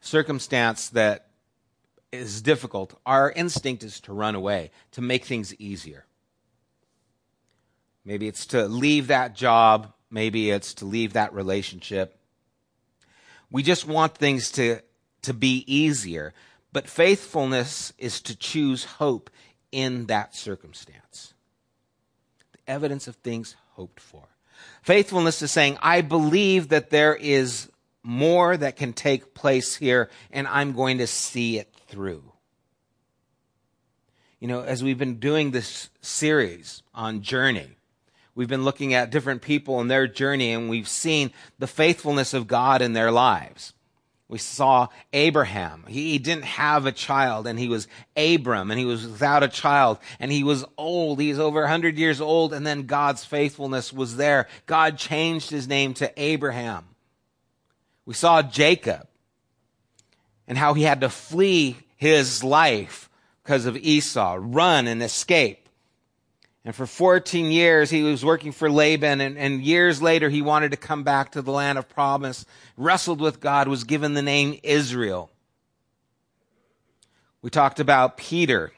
circumstance 0.00 0.88
that 0.88 1.28
is 2.10 2.42
difficult, 2.42 2.98
our 3.06 3.30
instinct 3.30 3.84
is 3.84 4.00
to 4.00 4.12
run 4.12 4.34
away, 4.34 4.72
to 4.90 5.00
make 5.00 5.24
things 5.24 5.54
easier. 5.60 6.06
Maybe 8.04 8.26
it's 8.26 8.46
to 8.46 8.66
leave 8.66 9.06
that 9.06 9.36
job, 9.36 9.92
maybe 10.10 10.50
it's 10.50 10.74
to 10.74 10.86
leave 10.86 11.12
that 11.12 11.32
relationship, 11.32 12.18
we 13.48 13.62
just 13.62 13.86
want 13.86 14.16
things 14.16 14.50
to, 14.50 14.80
to 15.22 15.32
be 15.32 15.62
easier. 15.72 16.34
But 16.72 16.88
faithfulness 16.88 17.92
is 17.96 18.20
to 18.22 18.34
choose 18.34 18.84
hope 18.84 19.30
in 19.70 20.06
that 20.06 20.34
circumstance. 20.34 21.32
Evidence 22.66 23.08
of 23.08 23.16
things 23.16 23.56
hoped 23.72 24.00
for. 24.00 24.22
Faithfulness 24.82 25.42
is 25.42 25.50
saying, 25.50 25.78
I 25.82 26.00
believe 26.00 26.68
that 26.68 26.90
there 26.90 27.14
is 27.14 27.70
more 28.02 28.56
that 28.56 28.76
can 28.76 28.92
take 28.92 29.34
place 29.34 29.76
here, 29.76 30.08
and 30.30 30.46
I'm 30.46 30.72
going 30.72 30.98
to 30.98 31.06
see 31.06 31.58
it 31.58 31.74
through. 31.88 32.22
You 34.40 34.48
know, 34.48 34.62
as 34.62 34.82
we've 34.82 34.98
been 34.98 35.18
doing 35.18 35.50
this 35.50 35.90
series 36.00 36.82
on 36.94 37.22
journey, 37.22 37.76
We've 38.36 38.46
been 38.46 38.64
looking 38.64 38.92
at 38.92 39.10
different 39.10 39.40
people 39.40 39.80
and 39.80 39.90
their 39.90 40.06
journey, 40.06 40.52
and 40.52 40.68
we've 40.68 40.86
seen 40.86 41.32
the 41.58 41.66
faithfulness 41.66 42.34
of 42.34 42.46
God 42.46 42.82
in 42.82 42.92
their 42.92 43.10
lives. 43.10 43.72
We 44.28 44.38
saw 44.38 44.88
Abraham. 45.12 45.84
He 45.86 46.18
didn't 46.18 46.46
have 46.46 46.84
a 46.84 46.92
child, 46.92 47.46
and 47.46 47.58
he 47.58 47.68
was 47.68 47.86
Abram, 48.16 48.72
and 48.72 48.78
he 48.78 48.84
was 48.84 49.06
without 49.06 49.44
a 49.44 49.48
child, 49.48 49.98
and 50.18 50.32
he 50.32 50.42
was 50.42 50.64
old. 50.76 51.20
He's 51.20 51.38
over 51.38 51.60
100 51.60 51.96
years 51.96 52.20
old, 52.20 52.52
and 52.52 52.66
then 52.66 52.86
God's 52.86 53.24
faithfulness 53.24 53.92
was 53.92 54.16
there. 54.16 54.48
God 54.66 54.98
changed 54.98 55.50
his 55.50 55.68
name 55.68 55.94
to 55.94 56.12
Abraham. 56.16 56.84
We 58.04 58.14
saw 58.14 58.42
Jacob 58.42 59.06
and 60.48 60.58
how 60.58 60.74
he 60.74 60.82
had 60.82 61.02
to 61.02 61.08
flee 61.08 61.76
his 61.96 62.42
life 62.42 63.08
because 63.42 63.66
of 63.66 63.76
Esau, 63.76 64.38
run 64.40 64.88
and 64.88 65.02
escape. 65.02 65.65
And 66.66 66.74
for 66.74 66.84
14 66.84 67.52
years, 67.52 67.90
he 67.90 68.02
was 68.02 68.24
working 68.24 68.50
for 68.50 68.68
Laban. 68.68 69.20
And, 69.20 69.38
and, 69.38 69.62
years 69.62 70.02
later, 70.02 70.28
he 70.28 70.42
wanted 70.42 70.72
to 70.72 70.76
come 70.76 71.04
back 71.04 71.30
to 71.30 71.40
the 71.40 71.52
land 71.52 71.78
of 71.78 71.88
promise, 71.88 72.44
wrestled 72.76 73.20
with 73.20 73.38
God, 73.38 73.68
was 73.68 73.84
given 73.84 74.14
the 74.14 74.20
name 74.20 74.58
Israel. 74.64 75.30
We 77.40 77.50
talked 77.50 77.78
about 77.78 78.16
Peter 78.16 78.72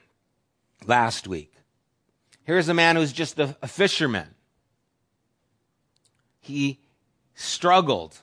last 0.84 1.26
week. 1.26 1.50
Here's 2.44 2.68
a 2.68 2.74
man 2.74 2.96
who's 2.96 3.10
just 3.10 3.38
a, 3.38 3.56
a 3.62 3.68
fisherman. 3.68 4.34
He 6.40 6.80
struggled, 7.34 8.18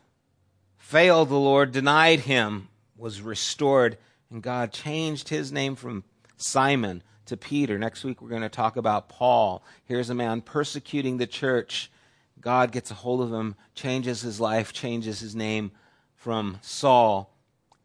failed 0.78 1.30
the 1.30 1.40
Lord, 1.40 1.72
denied 1.72 2.20
him, 2.20 2.68
was 2.96 3.20
restored, 3.20 3.98
and 4.30 4.44
God 4.44 4.72
changed 4.72 5.30
his 5.30 5.52
name 5.52 5.76
from 5.76 6.04
Simon 6.38 7.02
to 7.26 7.38
Peter. 7.38 7.78
Next 7.78 8.04
week, 8.04 8.22
we're 8.22 8.30
going 8.30 8.42
to 8.42 8.50
talk 8.50 8.78
about 8.78 9.10
Paul. 9.10 9.64
Here's 9.86 10.10
a 10.10 10.16
man 10.16 10.42
persecuting 10.42 11.18
the 11.18 11.28
church. 11.28 11.92
God 12.40 12.72
gets 12.72 12.92
a 12.92 12.96
hold 12.96 13.22
of 13.22 13.34
him, 13.34 13.56
changes 13.74 14.22
his 14.22 14.40
life, 14.40 14.74
changes 14.74 15.20
his 15.20 15.36
name 15.36 15.72
from 16.16 16.60
Saul 16.62 17.32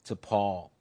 to 0.05 0.17
Paul. 0.17 0.73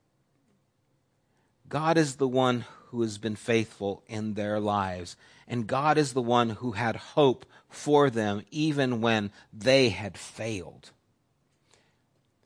God 1.68 1.98
is 1.98 2.16
the 2.16 2.28
one 2.28 2.66
who 2.88 3.02
has 3.02 3.18
been 3.18 3.36
faithful 3.36 4.04
in 4.08 4.34
their 4.34 4.60
lives, 4.60 5.16
and 5.48 5.68
God 5.68 5.98
is 5.98 6.14
the 6.14 6.22
one 6.22 6.50
who 6.50 6.72
had 6.72 6.96
hope 6.96 7.46
for 7.70 8.10
them 8.10 8.44
even 8.50 9.02
when 9.02 9.32
they 9.54 9.90
had 9.90 10.18
failed. 10.18 10.92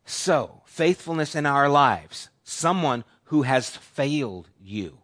So, 0.06 0.62
faithfulness 0.66 1.34
in 1.34 1.46
our 1.46 1.70
lives, 1.70 2.30
someone 2.44 3.06
who 3.26 3.44
has 3.44 3.70
failed 3.70 4.50
you. 4.60 5.00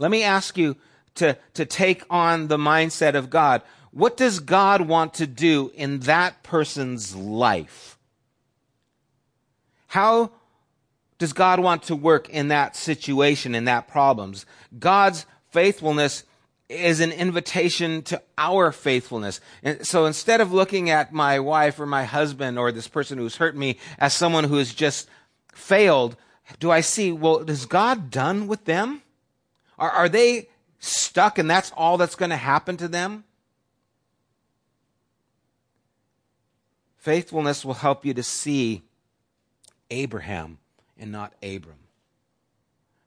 Let 0.00 0.10
me 0.10 0.22
ask 0.22 0.56
you 0.56 0.76
to, 1.16 1.36
to 1.54 1.66
take 1.66 2.04
on 2.08 2.48
the 2.48 2.56
mindset 2.56 3.14
of 3.14 3.28
God. 3.28 3.60
What 3.92 4.16
does 4.16 4.40
God 4.40 4.80
want 4.80 5.14
to 5.14 5.26
do 5.26 5.70
in 5.74 6.00
that 6.00 6.42
person's 6.42 7.14
life? 7.14 7.98
How 9.88 10.30
does 11.18 11.34
God 11.34 11.60
want 11.60 11.82
to 11.84 11.94
work 11.94 12.30
in 12.30 12.48
that 12.48 12.76
situation, 12.76 13.54
in 13.54 13.66
that 13.66 13.88
problems? 13.88 14.46
God's 14.78 15.26
faithfulness 15.50 16.24
is 16.70 17.00
an 17.00 17.12
invitation 17.12 18.00
to 18.04 18.22
our 18.38 18.72
faithfulness. 18.72 19.40
And 19.62 19.86
so 19.86 20.06
instead 20.06 20.40
of 20.40 20.50
looking 20.50 20.88
at 20.88 21.12
my 21.12 21.40
wife 21.40 21.78
or 21.78 21.84
my 21.84 22.04
husband 22.04 22.58
or 22.58 22.72
this 22.72 22.88
person 22.88 23.18
who's 23.18 23.36
hurt 23.36 23.54
me 23.54 23.76
as 23.98 24.14
someone 24.14 24.44
who 24.44 24.56
has 24.56 24.72
just 24.72 25.10
failed, 25.52 26.16
do 26.58 26.70
I 26.70 26.80
see, 26.80 27.12
well, 27.12 27.38
is 27.50 27.66
God 27.66 28.10
done 28.10 28.46
with 28.46 28.64
them? 28.64 29.02
Are, 29.80 29.90
are 29.90 30.08
they 30.08 30.48
stuck 30.78 31.38
and 31.38 31.50
that's 31.50 31.72
all 31.74 31.96
that's 31.96 32.14
going 32.14 32.30
to 32.30 32.36
happen 32.36 32.76
to 32.76 32.86
them? 32.86 33.24
Faithfulness 36.98 37.64
will 37.64 37.74
help 37.74 38.04
you 38.04 38.12
to 38.12 38.22
see 38.22 38.82
Abraham 39.90 40.58
and 40.98 41.10
not 41.10 41.32
Abram. 41.42 41.78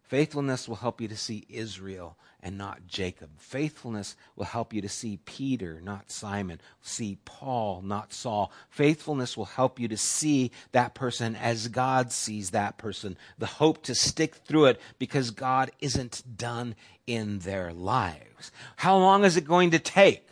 Faithfulness 0.02 0.68
will 0.68 0.78
help 0.78 1.00
you 1.00 1.08
to 1.08 1.16
see 1.16 1.46
Israel 1.48 2.18
and 2.44 2.58
not 2.58 2.86
Jacob. 2.88 3.30
Faithfulness 3.38 4.18
will 4.36 4.46
help 4.46 4.74
you 4.74 4.82
to 4.82 4.90
see 4.90 5.18
Peter, 5.26 5.80
not 5.82 6.12
Simon, 6.12 6.60
see 6.82 7.18
Paul, 7.24 7.82
not 7.82 8.14
Saul. 8.14 8.52
Faithfulness 8.70 9.38
will 9.38 9.46
help 9.46 9.80
you 9.80 9.88
to 9.88 9.98
see 9.98 10.52
that 10.74 10.94
person 10.94 11.38
as 11.38 11.70
God 11.70 12.12
sees 12.12 12.52
that 12.52 12.78
person. 12.78 13.18
The 13.38 13.46
hope 13.46 13.82
to 13.84 13.96
stick 13.96 14.36
through 14.36 14.66
it 14.66 14.82
because 15.00 15.32
God 15.32 15.72
isn't 15.80 16.22
done 16.38 16.76
in 17.08 17.40
their 17.40 17.74
lives. 17.74 18.52
How 18.76 18.98
long 18.98 19.24
is 19.24 19.38
it 19.38 19.46
going 19.46 19.72
to 19.72 19.80
take? 19.80 20.28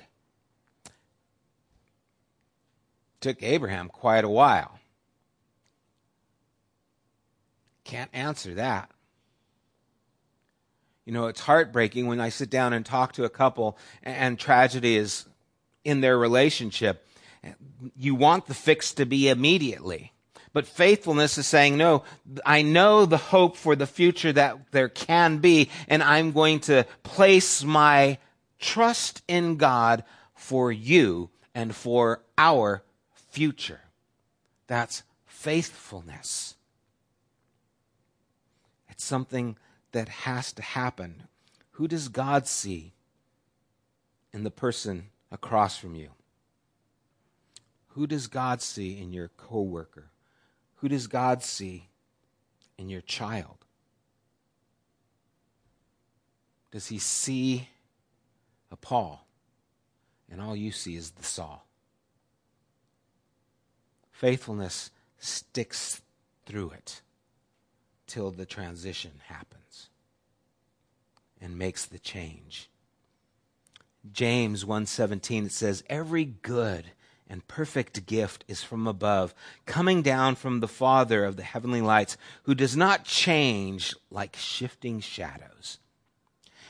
Took 3.22 3.42
Abraham 3.42 3.88
quite 3.88 4.26
a 4.26 4.30
while. 4.30 4.80
Can't 7.86 8.10
answer 8.14 8.56
that. 8.56 8.92
You 11.12 11.18
know, 11.18 11.28
it's 11.28 11.42
heartbreaking 11.42 12.08
when 12.08 12.22
I 12.22 12.30
sit 12.30 12.50
down 12.50 12.72
and 12.72 12.86
talk 12.86 13.12
to 13.16 13.26
a 13.26 13.30
couple 13.30 13.78
and 14.02 14.40
tragedy 14.40 14.96
is 14.96 15.26
in 15.84 16.00
their 16.00 16.18
relationship. 16.18 17.06
You 17.98 18.16
want 18.16 18.46
the 18.46 18.54
fix 18.54 18.94
to 18.94 19.06
be 19.06 19.28
immediately. 19.28 20.14
But 20.54 20.66
faithfulness 20.66 21.38
is 21.38 21.48
saying, 21.48 21.76
no, 21.76 22.04
I 22.46 22.62
know 22.62 23.06
the 23.06 23.18
hope 23.18 23.58
for 23.58 23.76
the 23.76 23.88
future 23.88 24.32
that 24.32 24.72
there 24.72 24.88
can 24.88 25.40
be, 25.40 25.70
and 25.90 26.02
I'm 26.02 26.32
going 26.32 26.62
to 26.62 26.86
place 27.04 27.62
my 27.62 28.18
trust 28.58 29.22
in 29.28 29.58
God 29.58 30.06
for 30.34 30.72
you 30.72 31.30
and 31.54 31.76
for 31.76 32.22
our 32.38 32.84
future. 33.32 33.82
That's 34.68 35.04
faithfulness. 35.26 36.56
It's 38.90 39.04
something 39.04 39.58
that 39.92 40.10
has 40.10 40.54
to 40.54 40.62
happen. 40.62 41.24
Who 41.72 41.88
does 41.88 42.08
God 42.08 42.48
see 42.48 42.94
in 44.34 44.44
the 44.44 44.52
person 44.52 45.10
across 45.32 45.78
from 45.78 45.96
you? 45.96 46.10
Who 47.90 48.08
does 48.08 48.28
God 48.28 48.62
see 48.62 49.00
in 49.00 49.12
your 49.12 49.30
coworker? 49.30 50.12
Who 50.76 50.88
does 50.88 51.08
God 51.08 51.44
see 51.44 51.90
in 52.78 52.90
your 52.90 53.02
child? 53.02 53.58
Does 56.72 56.88
he 56.88 57.00
see 57.00 57.68
a 58.72 58.78
Paul 58.78 59.28
and 60.30 60.42
all 60.42 60.56
you 60.56 60.72
see 60.72 60.96
is 60.96 61.12
the 61.12 61.24
Saul? 61.24 61.68
Faithfulness 64.12 64.92
sticks 65.20 66.02
through 66.46 66.72
it 66.72 67.02
till 68.12 68.30
the 68.30 68.46
transition 68.46 69.12
happens 69.28 69.88
and 71.40 71.58
makes 71.58 71.86
the 71.86 71.98
change. 71.98 72.70
James 74.12 74.66
1:17 74.66 75.46
it 75.46 75.52
says 75.54 75.82
every 75.90 76.26
good 76.26 76.92
and 77.30 77.48
perfect 77.48 78.06
gift 78.06 78.44
is 78.50 78.64
from 78.64 78.86
above 78.86 79.34
coming 79.66 80.02
down 80.02 80.36
from 80.36 80.60
the 80.60 80.68
father 80.68 81.24
of 81.24 81.38
the 81.38 81.44
heavenly 81.44 81.80
lights 81.80 82.18
who 82.44 82.54
does 82.54 82.76
not 82.76 83.06
change 83.06 83.96
like 84.10 84.36
shifting 84.36 85.00
shadows 85.00 85.80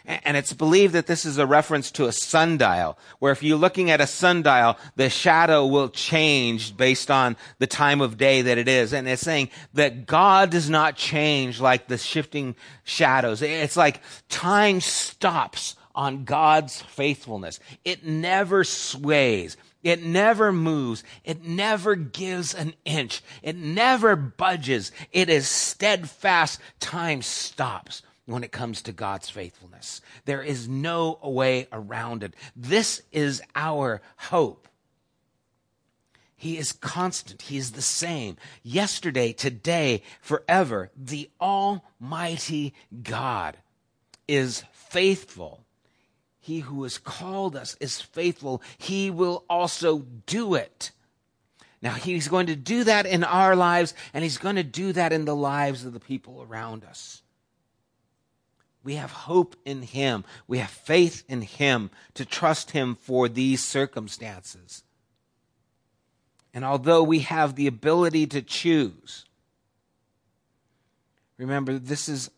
and 0.06 0.36
it's 0.36 0.54
believed 0.54 0.94
that 0.94 1.08
this 1.08 1.26
is 1.26 1.38
a 1.38 1.46
reference 1.46 1.92
to 1.92 2.06
a 2.06 2.12
sundial, 2.12 2.98
where 3.20 3.32
if 3.32 3.44
you're 3.44 3.58
looking 3.58 3.92
at 3.92 4.02
a 4.02 4.08
sundial, 4.08 4.78
the 4.96 5.10
shadow 5.10 5.66
will 5.66 5.90
change 5.90 6.76
based 6.76 7.12
on 7.12 7.38
the 7.60 7.68
time 7.68 8.02
of 8.02 8.18
day 8.18 8.42
that 8.42 8.58
it 8.58 8.68
is. 8.68 8.94
And 8.94 9.08
it's 9.08 9.22
saying 9.22 9.50
that 9.74 10.06
God 10.06 10.50
does 10.50 10.70
not 10.70 10.96
change 10.96 11.62
like 11.62 11.88
the 11.88 11.98
shifting 11.98 12.56
shadows. 12.84 13.42
It's 13.42 13.78
like 13.78 14.02
time 14.30 14.82
stops 14.82 15.76
on 15.94 16.24
God's 16.24 16.82
faithfulness. 16.82 17.60
It 17.86 18.06
never 18.06 18.64
sways. 18.64 19.58
It 19.84 20.04
never 20.04 20.52
moves. 20.52 21.04
It 21.24 21.44
never 21.44 21.96
gives 21.96 22.54
an 22.54 22.74
inch. 22.86 23.24
It 23.42 23.56
never 23.56 24.16
budges. 24.16 24.92
It 25.12 25.30
is 25.30 25.48
steadfast. 25.48 26.60
Time 26.80 27.22
stops 27.22 28.04
when 28.32 28.44
it 28.44 28.52
comes 28.52 28.82
to 28.84 28.92
God's 28.92 29.30
faithfulness. 29.30 30.02
There 30.26 30.42
is 30.42 30.68
no 30.68 31.20
way 31.24 31.68
around 31.72 32.24
it. 32.24 32.34
This 32.56 33.02
is 33.12 33.42
our 33.56 34.02
hope. 34.18 34.68
He 36.36 36.58
is 36.58 36.72
constant. 36.72 37.44
He 37.44 37.58
is 37.58 37.74
the 37.74 37.84
same. 37.84 38.38
Yesterday, 38.64 39.32
today, 39.32 40.02
forever. 40.22 40.90
The 40.98 41.30
Almighty 41.40 42.74
God 43.04 43.58
is 44.28 44.64
faithful. 44.72 45.64
He 46.40 46.62
who 46.62 46.82
has 46.82 46.98
called 46.98 47.56
us 47.56 47.78
is 47.80 48.02
faithful. 48.02 48.64
He 48.80 49.12
will 49.12 49.46
also 49.48 50.00
do 50.26 50.56
it. 50.56 50.90
Now, 51.82 51.94
he's 51.94 52.28
going 52.28 52.48
to 52.48 52.56
do 52.56 52.84
that 52.86 53.06
in 53.06 53.24
our 53.24 53.56
lives, 53.56 53.94
and 54.14 54.24
he's 54.24 54.38
going 54.40 54.56
to 54.56 54.64
do 54.64 54.94
that 54.94 55.14
in 55.14 55.26
the 55.26 55.36
lives 55.36 55.86
of 55.86 55.94
the 55.94 56.00
people 56.00 56.42
around 56.42 56.84
us. 56.84 57.22
We 58.84 58.96
have 58.96 59.12
hope 59.12 59.56
in 59.66 59.84
Him. 59.84 60.24
We 60.48 60.58
have 60.58 60.70
faith 60.70 61.24
in 61.28 61.42
Him 61.42 61.92
to 62.16 62.26
trust 62.26 62.72
Him 62.72 62.96
for 62.96 63.30
these 63.30 63.64
circumstances. 63.64 64.84
And 66.54 66.66
although 66.66 67.04
we 67.04 67.20
have 67.20 67.56
the 67.56 67.68
ability 67.68 68.28
to 68.28 68.42
choose, 68.42 69.26
remember, 71.38 71.80
this 71.80 72.10
is 72.10 72.30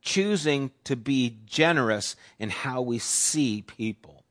choosing 0.00 0.70
to 0.84 0.96
be 0.96 1.38
generous 1.46 2.14
in 2.38 2.50
how 2.50 2.82
we 2.82 2.98
see 2.98 3.62
people. 3.62 4.24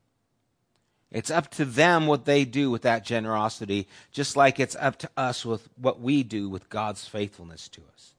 It's 1.10 1.30
up 1.30 1.50
to 1.52 1.64
them 1.64 2.06
what 2.06 2.24
they 2.24 2.44
do 2.44 2.70
with 2.70 2.82
that 2.82 3.04
generosity, 3.04 3.86
just 4.10 4.36
like 4.36 4.58
it's 4.58 4.76
up 4.76 4.98
to 4.98 5.10
us 5.16 5.44
with 5.44 5.68
what 5.76 6.00
we 6.00 6.24
do 6.24 6.48
with 6.48 6.68
God's 6.68 7.06
faithfulness 7.06 7.68
to 7.68 7.82
us. 7.94 8.13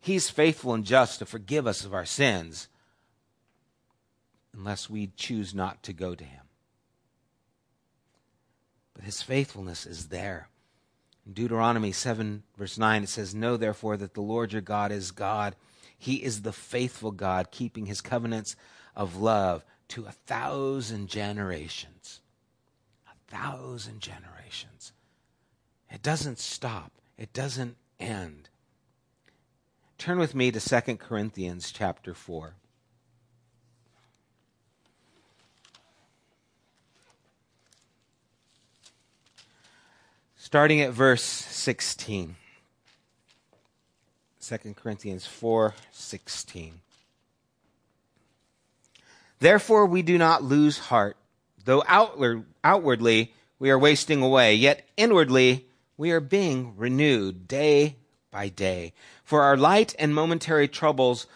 He's 0.00 0.30
faithful 0.30 0.74
and 0.74 0.84
just 0.84 1.18
to 1.18 1.26
forgive 1.26 1.66
us 1.66 1.84
of 1.84 1.94
our 1.94 2.06
sins 2.06 2.68
unless 4.54 4.90
we 4.90 5.10
choose 5.16 5.54
not 5.54 5.82
to 5.84 5.92
go 5.92 6.14
to 6.14 6.24
Him. 6.24 6.44
But 8.94 9.04
His 9.04 9.22
faithfulness 9.22 9.86
is 9.86 10.08
there. 10.08 10.48
In 11.26 11.32
Deuteronomy 11.32 11.92
7, 11.92 12.42
verse 12.56 12.78
9, 12.78 13.04
it 13.04 13.08
says, 13.08 13.34
Know 13.34 13.56
therefore 13.56 13.96
that 13.96 14.14
the 14.14 14.20
Lord 14.20 14.52
your 14.52 14.62
God 14.62 14.90
is 14.90 15.10
God. 15.10 15.54
He 15.96 16.16
is 16.16 16.42
the 16.42 16.52
faithful 16.52 17.10
God, 17.10 17.50
keeping 17.50 17.86
His 17.86 18.00
covenants 18.00 18.56
of 18.96 19.16
love 19.16 19.64
to 19.88 20.06
a 20.06 20.12
thousand 20.12 21.08
generations. 21.08 22.20
A 23.06 23.30
thousand 23.30 24.00
generations. 24.00 24.92
It 25.90 26.02
doesn't 26.02 26.38
stop, 26.38 26.92
it 27.18 27.32
doesn't 27.32 27.76
end. 27.98 28.49
Turn 30.00 30.18
with 30.18 30.34
me 30.34 30.50
to 30.50 30.58
2 30.58 30.96
Corinthians 30.96 31.70
chapter 31.70 32.14
4. 32.14 32.54
Starting 40.38 40.80
at 40.80 40.92
verse 40.92 41.22
16. 41.22 42.36
2 44.40 44.74
Corinthians 44.74 45.26
4 45.26 45.74
16. 45.92 46.80
Therefore, 49.38 49.84
we 49.84 50.00
do 50.00 50.16
not 50.16 50.42
lose 50.42 50.78
heart, 50.78 51.18
though 51.66 51.84
outward, 51.86 52.46
outwardly 52.64 53.34
we 53.58 53.68
are 53.68 53.78
wasting 53.78 54.22
away, 54.22 54.54
yet 54.54 54.88
inwardly 54.96 55.66
we 55.98 56.10
are 56.10 56.20
being 56.20 56.72
renewed 56.78 57.46
day 57.46 57.96
by 58.30 58.48
day. 58.48 58.92
For 59.24 59.42
our 59.42 59.56
light 59.56 59.94
and 59.98 60.14
momentary 60.14 60.68
troubles 60.68 61.26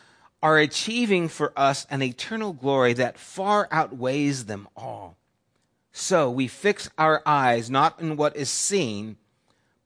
are 0.43 0.59
achieving 0.59 1.29
for 1.29 1.53
us 1.57 1.87
an 1.91 2.03
eternal 2.03 2.53
glory 2.53 2.93
that 2.93 3.19
far 3.19 3.69
outweighs 3.71 4.45
them 4.45 4.69
all. 4.77 5.17
So 5.93 6.31
we 6.31 6.49
fix 6.49 6.91
our 6.99 7.23
eyes 7.25 7.71
not 7.71 8.03
on 8.03 8.17
what 8.17 8.37
is 8.37 8.51
seen, 8.51 9.17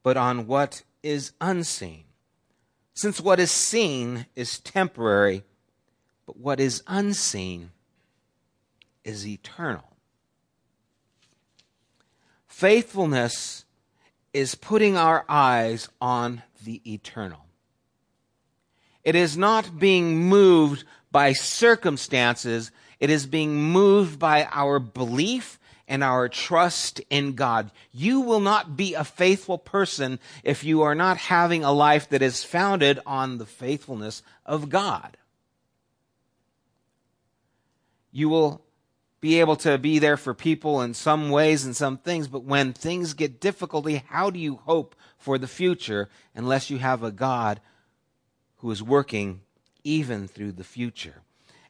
but 0.03 0.17
on 0.17 0.47
what 0.47 0.83
is 1.03 1.33
unseen. 1.41 2.05
Since 2.95 3.21
what 3.21 3.39
is 3.39 3.53
seen 3.53 4.27
is 4.35 4.59
temporary, 4.59 5.45
but 6.27 6.37
what 6.37 6.59
is 6.59 6.83
unseen 6.87 7.71
is 9.05 9.27
eternal. 9.27 9.97
Faithfulness 12.47 13.65
is 14.33 14.55
putting 14.55 14.97
our 14.97 15.25
eyes 15.29 15.89
on 16.01 16.43
the 16.65 16.81
eternal. 16.91 17.45
It 19.05 19.15
is 19.15 19.37
not 19.37 19.79
being 19.79 20.29
moved 20.29 20.85
by 21.11 21.33
circumstances, 21.33 22.71
it 23.01 23.11
is 23.11 23.27
being 23.27 23.57
moved 23.57 24.19
by 24.19 24.45
our 24.51 24.79
belief 24.79 25.59
and 25.89 26.05
our 26.05 26.29
trust 26.29 27.01
in 27.09 27.33
God. 27.35 27.71
You 27.93 28.21
will 28.21 28.41
not 28.41 28.77
be 28.77 28.95
a 28.95 29.05
faithful 29.05 29.57
person 29.57 30.21
if 30.45 30.63
you 30.63 30.83
are 30.83 30.95
not 30.95 31.17
having 31.17 31.65
a 31.65 31.73
life 31.73 32.11
that 32.11 32.23
is 32.23 32.45
founded 32.45 33.01
on 33.07 33.39
the 33.39 33.47
faithfulness 33.47 34.23
of 34.45 34.69
God. 34.69 35.17
You 38.13 38.29
will 38.29 38.63
be 39.21 39.41
able 39.41 39.57
to 39.57 39.79
be 39.79 39.99
there 39.99 40.17
for 40.17 40.35
people 40.35 40.81
in 40.81 40.95
some 40.95 41.31
ways 41.31 41.65
and 41.65 41.75
some 41.75 41.99
things, 41.99 42.29
but 42.29 42.45
when 42.45 42.73
things 42.73 43.15
get 43.15 43.41
difficulty, 43.41 44.05
how 44.09 44.31
do 44.31 44.39
you 44.39 44.57
hope 44.65 44.95
for 45.17 45.39
the 45.39 45.49
future 45.49 46.09
unless 46.35 46.71
you 46.71 46.79
have 46.79 47.03
a 47.03 47.11
God 47.11 47.61
who 48.59 48.71
is 48.71 48.83
working 48.83 49.41
even 49.83 50.29
through 50.29 50.53
the 50.53 50.65
future? 50.65 51.23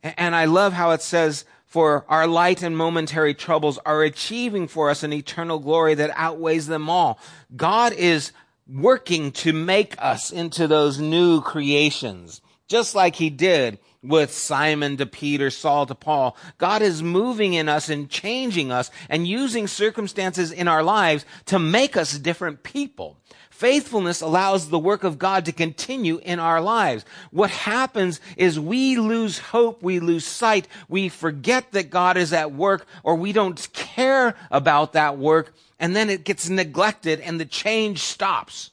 And 0.02 0.36
I 0.36 0.44
love 0.44 0.74
how 0.74 0.90
it 0.92 1.02
says, 1.02 1.44
for 1.64 2.06
our 2.08 2.26
light 2.26 2.62
and 2.62 2.76
momentary 2.76 3.34
troubles 3.34 3.78
are 3.84 4.02
achieving 4.02 4.68
for 4.68 4.88
us 4.88 5.02
an 5.02 5.12
eternal 5.12 5.58
glory 5.58 5.94
that 5.94 6.10
outweighs 6.14 6.66
them 6.66 6.88
all. 6.88 7.18
God 7.54 7.92
is 7.92 8.32
working 8.66 9.32
to 9.32 9.52
make 9.52 9.94
us 9.98 10.30
into 10.30 10.66
those 10.66 10.98
new 10.98 11.42
creations, 11.42 12.40
just 12.68 12.94
like 12.94 13.16
he 13.16 13.30
did 13.30 13.78
with 14.02 14.32
Simon 14.32 14.96
to 14.98 15.06
Peter, 15.06 15.50
Saul 15.50 15.86
to 15.86 15.94
Paul. 15.94 16.36
God 16.58 16.82
is 16.82 17.02
moving 17.02 17.54
in 17.54 17.68
us 17.68 17.88
and 17.88 18.08
changing 18.08 18.70
us 18.70 18.90
and 19.08 19.26
using 19.26 19.66
circumstances 19.66 20.52
in 20.52 20.68
our 20.68 20.82
lives 20.82 21.24
to 21.46 21.58
make 21.58 21.96
us 21.96 22.16
different 22.18 22.62
people. 22.62 23.16
Faithfulness 23.50 24.20
allows 24.20 24.68
the 24.68 24.78
work 24.78 25.02
of 25.02 25.18
God 25.18 25.44
to 25.46 25.52
continue 25.52 26.18
in 26.18 26.38
our 26.38 26.60
lives. 26.60 27.04
What 27.32 27.50
happens 27.50 28.20
is 28.36 28.60
we 28.60 28.96
lose 28.96 29.38
hope, 29.38 29.82
we 29.82 29.98
lose 29.98 30.24
sight, 30.24 30.68
we 30.88 31.08
forget 31.08 31.72
that 31.72 31.90
God 31.90 32.16
is 32.16 32.32
at 32.32 32.52
work, 32.52 32.86
or 33.02 33.16
we 33.16 33.32
don't 33.32 33.68
care 33.72 34.36
about 34.52 34.92
that 34.92 35.18
work, 35.18 35.54
and 35.80 35.96
then 35.96 36.08
it 36.08 36.24
gets 36.24 36.48
neglected 36.48 37.18
and 37.18 37.40
the 37.40 37.44
change 37.44 37.98
stops. 37.98 38.70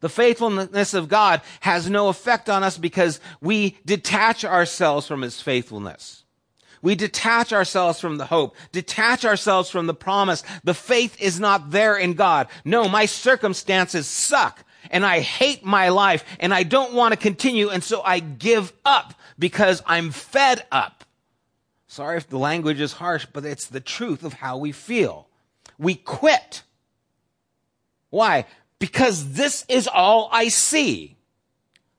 The 0.00 0.08
faithfulness 0.08 0.94
of 0.94 1.08
God 1.08 1.42
has 1.60 1.90
no 1.90 2.08
effect 2.08 2.48
on 2.48 2.62
us 2.62 2.78
because 2.78 3.20
we 3.40 3.78
detach 3.84 4.44
ourselves 4.44 5.06
from 5.06 5.22
His 5.22 5.40
faithfulness. 5.40 6.24
We 6.82 6.94
detach 6.94 7.52
ourselves 7.52 8.00
from 8.00 8.18
the 8.18 8.26
hope, 8.26 8.54
detach 8.70 9.24
ourselves 9.24 9.68
from 9.68 9.86
the 9.86 9.94
promise. 9.94 10.44
The 10.62 10.74
faith 10.74 11.20
is 11.20 11.40
not 11.40 11.70
there 11.70 11.96
in 11.96 12.14
God. 12.14 12.48
No, 12.64 12.88
my 12.88 13.06
circumstances 13.06 14.06
suck 14.06 14.64
and 14.90 15.04
I 15.04 15.20
hate 15.20 15.64
my 15.64 15.88
life 15.88 16.24
and 16.38 16.54
I 16.54 16.62
don't 16.62 16.94
want 16.94 17.12
to 17.12 17.18
continue 17.18 17.68
and 17.68 17.82
so 17.82 18.02
I 18.02 18.20
give 18.20 18.72
up 18.84 19.14
because 19.38 19.82
I'm 19.86 20.10
fed 20.10 20.64
up. 20.70 21.04
Sorry 21.88 22.16
if 22.16 22.28
the 22.28 22.38
language 22.38 22.80
is 22.80 22.92
harsh, 22.92 23.26
but 23.32 23.44
it's 23.44 23.66
the 23.66 23.80
truth 23.80 24.22
of 24.22 24.34
how 24.34 24.58
we 24.58 24.72
feel. 24.72 25.26
We 25.78 25.94
quit. 25.94 26.62
Why? 28.10 28.46
Because 28.78 29.32
this 29.32 29.64
is 29.68 29.88
all 29.88 30.28
I 30.32 30.48
see. 30.48 31.16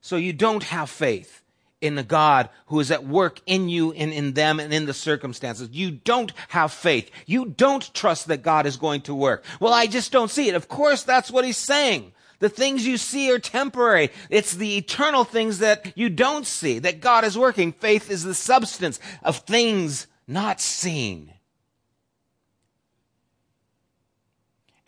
So 0.02 0.16
you 0.16 0.34
don't 0.34 0.64
have 0.64 0.90
faith 0.90 1.42
in 1.82 1.96
the 1.96 2.04
God 2.04 2.50
who 2.68 2.80
is 2.80 2.92
at 2.92 3.06
work 3.06 3.42
in 3.46 3.70
you 3.70 3.92
and 3.94 4.12
in 4.12 4.34
them 4.34 4.60
and 4.60 4.74
in 4.74 4.86
the 4.86 4.94
circumstances. 4.94 5.70
You 5.72 5.92
don't 5.92 6.32
have 6.50 6.72
faith. 6.72 7.10
You 7.26 7.46
don't 7.46 7.94
trust 7.94 8.28
that 8.28 8.42
God 8.42 8.66
is 8.66 8.78
going 8.78 9.02
to 9.02 9.16
work. 9.16 9.44
Well, 9.60 9.74
I 9.74 9.88
just 9.88 10.12
don't 10.12 10.32
see 10.32 10.50
it. 10.50 10.56
Of 10.56 10.68
course, 10.68 11.04
that's 11.04 11.32
what 11.32 11.46
he's 11.46 11.58
saying. 11.58 12.12
The 12.40 12.50
things 12.50 12.88
you 12.88 12.98
see 12.98 13.32
are 13.32 13.40
temporary. 13.40 14.12
It's 14.30 14.54
the 14.54 14.78
eternal 14.78 15.26
things 15.26 15.60
that 15.60 15.92
you 15.98 16.10
don't 16.10 16.48
see, 16.48 16.80
that 16.80 17.02
God 17.02 17.26
is 17.26 17.38
working. 17.38 17.74
Faith 17.74 18.10
is 18.10 18.24
the 18.24 18.36
substance 18.36 19.00
of 19.24 19.38
things 19.40 20.08
not 20.28 20.62
seen. 20.62 21.34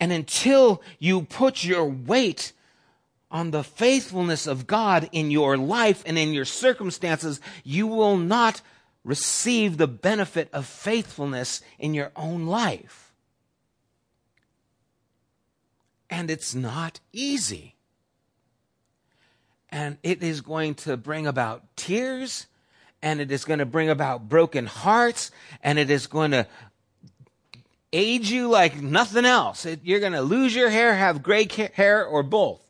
And 0.02 0.10
until 0.10 0.82
you 0.98 1.22
put 1.22 1.62
your 1.62 1.84
weight 1.84 2.52
on 3.30 3.52
the 3.52 3.62
faithfulness 3.62 4.48
of 4.48 4.66
God 4.66 5.08
in 5.12 5.30
your 5.30 5.56
life 5.56 6.02
and 6.04 6.18
in 6.18 6.32
your 6.32 6.44
circumstances, 6.44 7.40
you 7.62 7.86
will 7.86 8.16
not 8.16 8.62
receive 9.04 9.76
the 9.76 9.86
benefit 9.86 10.48
of 10.52 10.66
faithfulness 10.66 11.62
in 11.78 11.94
your 11.94 12.10
own 12.16 12.46
life. 12.46 13.12
And 16.10 16.32
it's 16.32 16.52
not 16.52 16.98
easy. 17.12 17.76
And 19.68 19.98
it 20.02 20.20
is 20.20 20.40
going 20.40 20.74
to 20.74 20.96
bring 20.96 21.28
about 21.28 21.62
tears, 21.76 22.48
and 23.02 23.20
it 23.20 23.30
is 23.30 23.44
going 23.44 23.60
to 23.60 23.66
bring 23.66 23.88
about 23.88 24.28
broken 24.28 24.66
hearts, 24.66 25.30
and 25.62 25.78
it 25.78 25.90
is 25.90 26.08
going 26.08 26.32
to 26.32 26.48
age 27.92 28.30
you 28.30 28.48
like 28.48 28.80
nothing 28.80 29.24
else. 29.24 29.66
You're 29.82 30.00
going 30.00 30.12
to 30.12 30.22
lose 30.22 30.54
your 30.54 30.70
hair, 30.70 30.94
have 30.94 31.22
gray 31.22 31.46
hair, 31.74 32.04
or 32.04 32.22
both. 32.22 32.64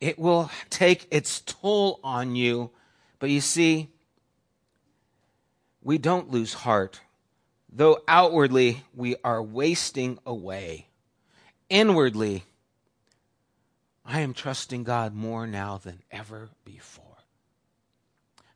It 0.00 0.18
will 0.18 0.50
take 0.70 1.06
its 1.10 1.40
toll 1.40 2.00
on 2.04 2.36
you. 2.36 2.70
But 3.18 3.30
you 3.30 3.40
see, 3.40 3.88
we 5.82 5.98
don't 5.98 6.30
lose 6.30 6.52
heart, 6.54 7.00
though 7.72 8.00
outwardly 8.06 8.84
we 8.94 9.16
are 9.24 9.42
wasting 9.42 10.18
away. 10.26 10.88
Inwardly, 11.70 12.44
I 14.04 14.20
am 14.20 14.34
trusting 14.34 14.84
God 14.84 15.14
more 15.14 15.46
now 15.46 15.78
than 15.78 16.02
ever 16.10 16.50
before 16.64 17.03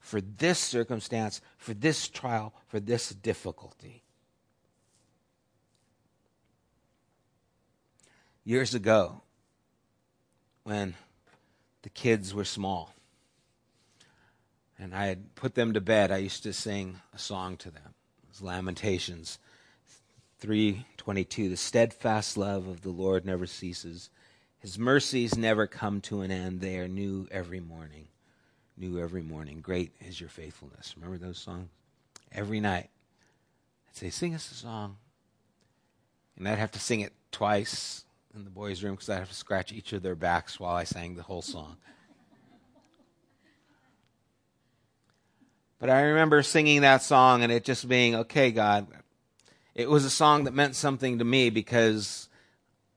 for 0.08 0.22
this 0.22 0.58
circumstance, 0.58 1.42
for 1.58 1.74
this 1.74 2.08
trial, 2.08 2.54
for 2.66 2.80
this 2.80 3.10
difficulty. 3.10 4.02
Years 8.42 8.74
ago, 8.74 9.20
when 10.64 10.94
the 11.82 11.90
kids 11.90 12.32
were 12.32 12.46
small, 12.46 12.94
and 14.78 14.94
I 14.94 15.08
had 15.08 15.34
put 15.34 15.54
them 15.54 15.74
to 15.74 15.80
bed, 15.82 16.10
I 16.10 16.16
used 16.16 16.42
to 16.44 16.54
sing 16.54 17.00
a 17.12 17.18
song 17.18 17.58
to 17.58 17.70
them. 17.70 17.92
It 18.22 18.30
was 18.30 18.40
Lamentations 18.40 19.38
3:22. 20.40 21.50
The 21.50 21.56
steadfast 21.58 22.38
love 22.38 22.66
of 22.66 22.80
the 22.80 22.88
Lord 22.88 23.26
never 23.26 23.46
ceases. 23.46 24.08
His 24.58 24.78
mercies 24.78 25.36
never 25.36 25.66
come 25.66 26.00
to 26.02 26.22
an 26.22 26.30
end. 26.30 26.62
They 26.62 26.78
are 26.78 26.88
new 26.88 27.28
every 27.30 27.60
morning 27.60 28.08
new 28.78 28.98
every 28.98 29.22
morning. 29.22 29.60
Great 29.60 29.92
is 30.00 30.20
your 30.20 30.28
faithfulness. 30.28 30.94
Remember 30.96 31.18
those 31.18 31.38
songs? 31.38 31.68
Every 32.32 32.60
night. 32.60 32.90
I'd 33.88 33.96
say, 33.96 34.10
Sing 34.10 34.34
us 34.34 34.50
a 34.50 34.54
song. 34.54 34.96
And 36.36 36.48
I'd 36.48 36.58
have 36.58 36.72
to 36.72 36.78
sing 36.78 37.00
it 37.00 37.12
twice 37.32 38.04
in 38.34 38.44
the 38.44 38.50
boys' 38.50 38.82
room 38.82 38.94
because 38.94 39.08
I'd 39.08 39.18
have 39.18 39.28
to 39.28 39.34
scratch 39.34 39.72
each 39.72 39.92
of 39.92 40.02
their 40.02 40.14
backs 40.14 40.60
while 40.60 40.76
I 40.76 40.84
sang 40.84 41.16
the 41.16 41.22
whole 41.22 41.42
song. 41.42 41.76
But 45.78 45.90
I 45.90 46.02
remember 46.02 46.42
singing 46.42 46.80
that 46.80 47.02
song 47.02 47.42
and 47.42 47.52
it 47.52 47.64
just 47.64 47.88
being, 47.88 48.16
okay, 48.16 48.50
God. 48.50 48.88
It 49.74 49.88
was 49.88 50.04
a 50.04 50.10
song 50.10 50.44
that 50.44 50.54
meant 50.54 50.74
something 50.74 51.18
to 51.18 51.24
me 51.24 51.50
because 51.50 52.28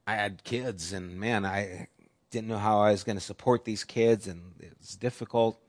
I 0.08 0.16
had 0.16 0.44
kids 0.44 0.92
and 0.94 1.20
man, 1.20 1.46
I 1.46 1.90
didn't 2.32 2.48
know 2.48 2.58
how 2.58 2.80
I 2.80 2.92
was 2.92 3.04
going 3.04 3.18
to 3.18 3.24
support 3.24 3.66
these 3.66 3.84
kids 3.84 4.26
and 4.26 4.54
it 4.60 4.74
was 4.80 4.96
difficult. 4.96 5.61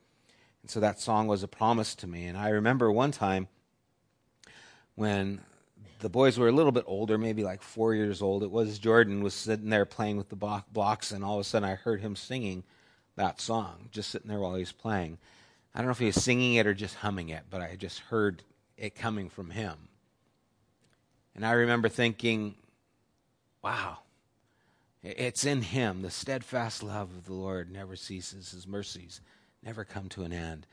And 0.63 0.71
so 0.71 0.79
that 0.79 0.99
song 0.99 1.27
was 1.27 1.43
a 1.43 1.47
promise 1.47 1.93
to 1.95 2.07
me. 2.07 2.25
And 2.25 2.37
I 2.37 2.49
remember 2.49 2.91
one 2.91 3.11
time 3.11 3.47
when 4.95 5.41
the 5.99 6.09
boys 6.09 6.39
were 6.39 6.47
a 6.47 6.53
little 6.53 6.71
bit 6.71 6.85
older, 6.87 7.17
maybe 7.17 7.43
like 7.43 7.61
four 7.61 7.93
years 7.93 8.21
old, 8.21 8.43
it 8.43 8.51
was 8.51 8.79
Jordan 8.79 9.21
was 9.23 9.33
sitting 9.33 9.69
there 9.69 9.85
playing 9.85 10.17
with 10.17 10.29
the 10.29 10.63
blocks, 10.71 11.11
and 11.11 11.23
all 11.23 11.35
of 11.35 11.41
a 11.41 11.43
sudden 11.43 11.67
I 11.67 11.75
heard 11.75 12.01
him 12.01 12.15
singing 12.15 12.63
that 13.15 13.39
song, 13.39 13.89
just 13.91 14.09
sitting 14.09 14.29
there 14.29 14.39
while 14.39 14.55
he 14.55 14.61
was 14.61 14.71
playing. 14.71 15.17
I 15.75 15.79
don't 15.79 15.87
know 15.87 15.91
if 15.91 15.99
he 15.99 16.05
was 16.05 16.23
singing 16.23 16.55
it 16.55 16.67
or 16.67 16.73
just 16.73 16.95
humming 16.95 17.29
it, 17.29 17.43
but 17.49 17.61
I 17.61 17.75
just 17.75 17.99
heard 17.99 18.43
it 18.77 18.95
coming 18.95 19.29
from 19.29 19.49
him. 19.49 19.89
And 21.35 21.45
I 21.45 21.51
remember 21.51 21.89
thinking, 21.89 22.55
wow, 23.61 23.99
it's 25.03 25.45
in 25.45 25.61
him. 25.61 26.03
The 26.03 26.11
steadfast 26.11 26.83
love 26.83 27.11
of 27.11 27.25
the 27.25 27.33
Lord 27.33 27.71
never 27.71 27.95
ceases, 27.95 28.51
his 28.51 28.67
mercies 28.67 29.19
never 29.63 29.85
come 29.85 30.09
to 30.09 30.23
an 30.23 30.33
end. 30.33 30.65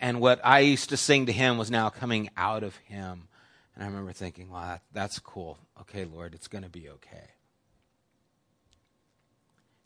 And 0.00 0.20
what 0.20 0.40
I 0.44 0.60
used 0.60 0.88
to 0.90 0.96
sing 0.96 1.26
to 1.26 1.32
him 1.32 1.58
was 1.58 1.70
now 1.70 1.90
coming 1.90 2.30
out 2.36 2.62
of 2.62 2.76
him. 2.76 3.28
And 3.74 3.84
I 3.84 3.86
remember 3.86 4.12
thinking, 4.12 4.50
wow, 4.50 4.80
that's 4.92 5.18
cool. 5.18 5.58
Okay, 5.82 6.04
Lord, 6.04 6.34
it's 6.34 6.48
going 6.48 6.64
to 6.64 6.70
be 6.70 6.88
okay. 6.88 7.30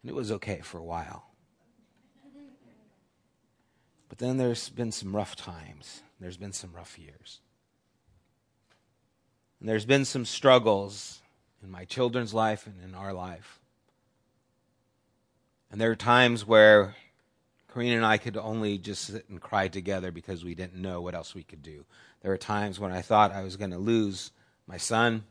And 0.02 0.10
it 0.10 0.14
was 0.14 0.30
okay 0.32 0.60
for 0.62 0.78
a 0.78 0.84
while. 0.84 1.24
But 4.08 4.18
then 4.18 4.36
there's 4.36 4.68
been 4.68 4.92
some 4.92 5.14
rough 5.14 5.36
times, 5.36 6.02
there's 6.18 6.36
been 6.36 6.52
some 6.52 6.72
rough 6.74 6.98
years. 6.98 7.40
And 9.60 9.68
there's 9.68 9.84
been 9.84 10.04
some 10.04 10.24
struggles 10.24 11.20
in 11.62 11.70
my 11.70 11.84
children's 11.84 12.32
life 12.32 12.66
and 12.66 12.76
in 12.82 12.94
our 12.94 13.12
life. 13.12 13.58
And 15.70 15.80
there 15.80 15.90
are 15.90 15.96
times 15.96 16.46
where 16.46 16.94
Karina 17.72 17.96
and 17.96 18.06
I 18.06 18.18
could 18.18 18.36
only 18.36 18.78
just 18.78 19.04
sit 19.04 19.28
and 19.28 19.40
cry 19.40 19.68
together 19.68 20.10
because 20.10 20.44
we 20.44 20.54
didn't 20.54 20.80
know 20.80 21.00
what 21.00 21.14
else 21.14 21.34
we 21.34 21.42
could 21.42 21.62
do. 21.62 21.84
There 22.22 22.30
were 22.30 22.38
times 22.38 22.80
when 22.80 22.92
I 22.92 23.02
thought 23.02 23.32
I 23.32 23.42
was 23.42 23.56
going 23.56 23.70
to 23.70 23.78
lose 23.78 24.32
my 24.66 24.78
son. 24.78 25.24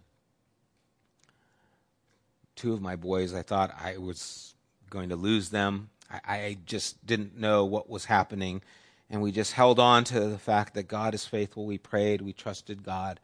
Two 2.55 2.73
of 2.73 2.81
my 2.81 2.95
boys, 2.95 3.33
I 3.33 3.41
thought 3.41 3.75
I 3.79 3.97
was 3.97 4.55
going 4.89 5.09
to 5.09 5.15
lose 5.15 5.49
them. 5.49 5.89
I, 6.09 6.19
I 6.25 6.57
just 6.65 7.05
didn't 7.05 7.37
know 7.37 7.65
what 7.65 7.89
was 7.89 8.05
happening. 8.05 8.61
And 9.09 9.21
we 9.21 9.31
just 9.31 9.53
held 9.53 9.79
on 9.79 10.03
to 10.05 10.19
the 10.19 10.37
fact 10.37 10.73
that 10.73 10.87
God 10.87 11.13
is 11.13 11.25
faithful. 11.25 11.65
We 11.65 11.77
prayed, 11.77 12.21
we 12.21 12.33
trusted 12.33 12.83
God. 12.83 13.19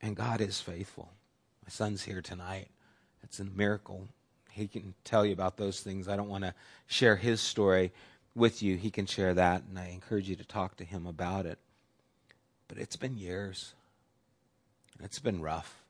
And 0.00 0.16
God 0.16 0.40
is 0.40 0.60
faithful. 0.60 1.10
My 1.62 1.70
son's 1.70 2.02
here 2.02 2.22
tonight. 2.22 2.68
It's 3.22 3.38
a 3.38 3.44
miracle. 3.44 4.08
He 4.50 4.68
can 4.68 4.94
tell 5.04 5.24
you 5.24 5.32
about 5.32 5.56
those 5.56 5.80
things. 5.80 6.08
I 6.08 6.16
don't 6.16 6.28
want 6.28 6.44
to 6.44 6.54
share 6.86 7.16
his 7.16 7.40
story 7.40 7.92
with 8.34 8.62
you. 8.62 8.76
He 8.76 8.90
can 8.90 9.06
share 9.06 9.34
that, 9.34 9.62
and 9.68 9.78
I 9.78 9.88
encourage 9.88 10.28
you 10.28 10.36
to 10.36 10.44
talk 10.44 10.76
to 10.76 10.84
him 10.84 11.06
about 11.06 11.46
it. 11.46 11.58
But 12.68 12.78
it's 12.78 12.96
been 12.96 13.16
years. 13.16 13.74
It's 15.02 15.18
been 15.18 15.40
rough. 15.40 15.82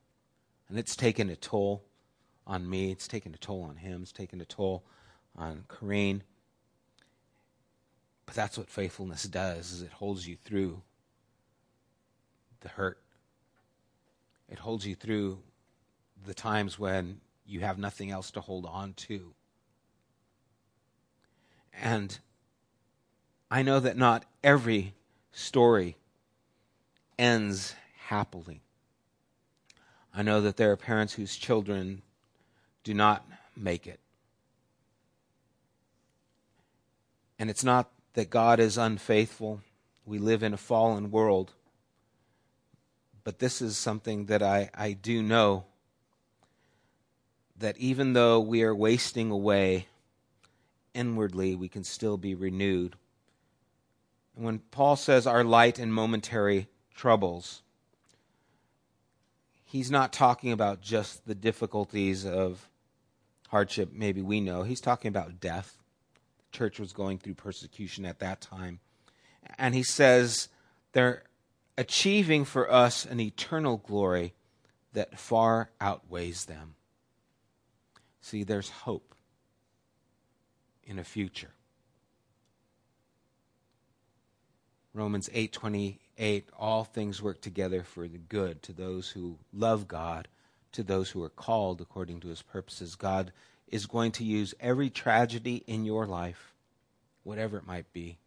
And 0.69 0.79
it's 0.79 0.95
taken 0.95 1.29
a 1.29 1.35
toll 1.35 1.83
on 2.47 2.69
me. 2.69 2.91
It's 2.91 3.07
taken 3.07 3.33
a 3.33 3.37
toll 3.37 3.63
on 3.63 3.75
him. 3.77 4.01
It's 4.03 4.11
taken 4.11 4.41
a 4.41 4.45
toll 4.45 4.83
on 5.35 5.65
Corrine. 5.67 6.21
But 8.25 8.35
that's 8.35 8.57
what 8.57 8.69
faithfulness 8.69 9.23
does 9.23 9.71
is 9.71 9.81
it 9.81 9.91
holds 9.91 10.27
you 10.27 10.37
through 10.37 10.81
the 12.61 12.69
hurt. 12.69 12.99
It 14.49 14.59
holds 14.59 14.85
you 14.85 14.95
through 14.95 15.39
the 16.25 16.33
times 16.33 16.79
when 16.79 17.19
you 17.51 17.59
have 17.59 17.77
nothing 17.77 18.09
else 18.11 18.31
to 18.31 18.41
hold 18.41 18.65
on 18.65 18.93
to. 18.93 19.33
And 21.73 22.17
I 23.49 23.61
know 23.61 23.81
that 23.81 23.97
not 23.97 24.23
every 24.41 24.93
story 25.33 25.97
ends 27.19 27.75
happily. 28.07 28.61
I 30.13 30.23
know 30.23 30.39
that 30.41 30.55
there 30.55 30.71
are 30.71 30.77
parents 30.77 31.13
whose 31.13 31.35
children 31.35 32.01
do 32.83 32.93
not 32.93 33.25
make 33.55 33.85
it. 33.85 33.99
And 37.37 37.49
it's 37.49 37.63
not 37.63 37.89
that 38.13 38.29
God 38.29 38.59
is 38.59 38.77
unfaithful. 38.77 39.61
We 40.05 40.19
live 40.19 40.41
in 40.41 40.53
a 40.53 40.57
fallen 40.57 41.11
world. 41.11 41.51
But 43.23 43.39
this 43.39 43.61
is 43.61 43.77
something 43.77 44.27
that 44.27 44.41
I, 44.41 44.69
I 44.73 44.93
do 44.93 45.21
know 45.21 45.65
that 47.61 47.77
even 47.77 48.13
though 48.13 48.39
we 48.39 48.63
are 48.63 48.75
wasting 48.75 49.31
away 49.31 49.87
inwardly, 50.93 51.55
we 51.55 51.69
can 51.69 51.83
still 51.83 52.17
be 52.17 52.35
renewed. 52.35 52.95
And 54.35 54.45
when 54.45 54.59
Paul 54.59 54.95
says 54.95 55.25
our 55.25 55.43
light 55.43 55.79
and 55.79 55.93
momentary 55.93 56.67
troubles, 56.93 57.61
he's 59.63 59.89
not 59.89 60.11
talking 60.11 60.51
about 60.51 60.81
just 60.81 61.25
the 61.25 61.35
difficulties 61.35 62.25
of 62.25 62.69
hardship, 63.49 63.89
maybe 63.93 64.21
we 64.21 64.41
know. 64.41 64.63
He's 64.63 64.81
talking 64.81 65.09
about 65.09 65.39
death. 65.39 65.77
The 66.51 66.57
church 66.57 66.79
was 66.79 66.93
going 66.93 67.19
through 67.19 67.35
persecution 67.35 68.05
at 68.05 68.19
that 68.19 68.41
time. 68.41 68.79
And 69.57 69.75
he 69.75 69.83
says 69.83 70.49
they're 70.93 71.23
achieving 71.77 72.45
for 72.45 72.71
us 72.71 73.05
an 73.05 73.19
eternal 73.19 73.77
glory 73.77 74.33
that 74.93 75.19
far 75.19 75.69
outweighs 75.79 76.45
them. 76.45 76.75
See, 78.21 78.43
there's 78.43 78.69
hope 78.69 79.15
in 80.83 80.99
a 80.99 81.03
future. 81.03 81.51
Romans 84.93 85.29
8:28 85.33 86.43
all 86.57 86.83
things 86.83 87.21
work 87.21 87.41
together 87.41 87.83
for 87.83 88.07
the 88.07 88.17
good 88.17 88.61
to 88.63 88.73
those 88.73 89.11
who 89.11 89.39
love 89.53 89.87
God, 89.87 90.27
to 90.73 90.83
those 90.83 91.11
who 91.11 91.23
are 91.23 91.29
called 91.29 91.81
according 91.81 92.19
to 92.21 92.27
his 92.27 92.41
purposes. 92.41 92.95
God 92.95 93.31
is 93.67 93.85
going 93.85 94.11
to 94.13 94.23
use 94.23 94.53
every 94.59 94.89
tragedy 94.89 95.63
in 95.65 95.85
your 95.85 96.05
life, 96.05 96.53
whatever 97.23 97.57
it 97.57 97.65
might 97.65 97.91
be, 97.93 98.19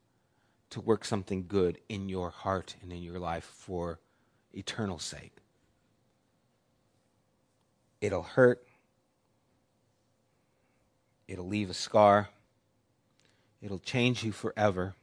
to 0.71 0.81
work 0.81 1.05
something 1.05 1.47
good 1.47 1.79
in 1.89 2.09
your 2.09 2.31
heart 2.31 2.77
and 2.83 2.93
in 2.93 3.03
your 3.03 3.19
life 3.19 3.45
for 3.45 4.01
eternal 4.53 4.99
sake. 4.99 5.37
It'll 8.01 8.23
hurt. 8.23 8.67
It'll 11.35 11.49
leave 11.49 11.69
a 11.69 11.75
scar. 11.75 12.29
It'll 13.61 13.81
change 13.81 14.23
you 14.23 14.31
forever. 14.31 14.95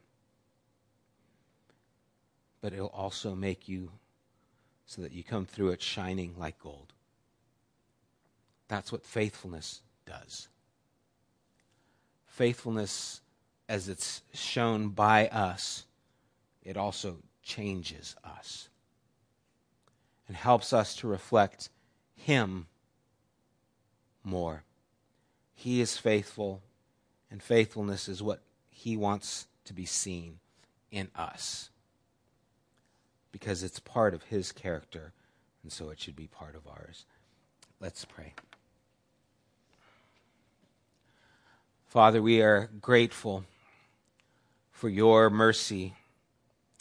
But 2.62 2.72
it'll 2.72 2.86
also 2.86 3.34
make 3.34 3.68
you 3.68 3.90
so 4.86 5.02
that 5.02 5.12
you 5.12 5.22
come 5.22 5.44
through 5.44 5.72
it 5.72 5.82
shining 5.82 6.34
like 6.38 6.58
gold. 6.58 6.94
That's 8.66 8.90
what 8.90 9.04
faithfulness 9.04 9.82
does. 10.06 10.48
Faithfulness, 12.24 13.20
as 13.68 13.90
it's 13.90 14.22
shown 14.32 14.88
by 14.88 15.28
us, 15.28 15.84
it 16.62 16.78
also 16.78 17.18
changes 17.42 18.16
us 18.24 18.70
and 20.26 20.34
helps 20.34 20.72
us 20.72 20.96
to 20.96 21.06
reflect 21.06 21.68
Him 22.14 22.68
more. 24.24 24.64
He 25.54 25.80
is 25.80 25.96
faithful, 25.96 26.62
and 27.30 27.42
faithfulness 27.42 28.08
is 28.08 28.22
what 28.22 28.40
He 28.70 28.96
wants 28.96 29.46
to 29.64 29.72
be 29.72 29.86
seen 29.86 30.38
in 30.90 31.10
us 31.14 31.70
because 33.32 33.62
it's 33.62 33.80
part 33.80 34.14
of 34.14 34.24
His 34.24 34.52
character, 34.52 35.12
and 35.62 35.72
so 35.72 35.90
it 35.90 35.98
should 35.98 36.16
be 36.16 36.26
part 36.26 36.54
of 36.54 36.66
ours. 36.66 37.06
Let's 37.80 38.04
pray. 38.04 38.34
Father, 41.86 42.22
we 42.22 42.40
are 42.40 42.70
grateful 42.80 43.44
for 44.70 44.88
your 44.88 45.30
mercy 45.30 45.94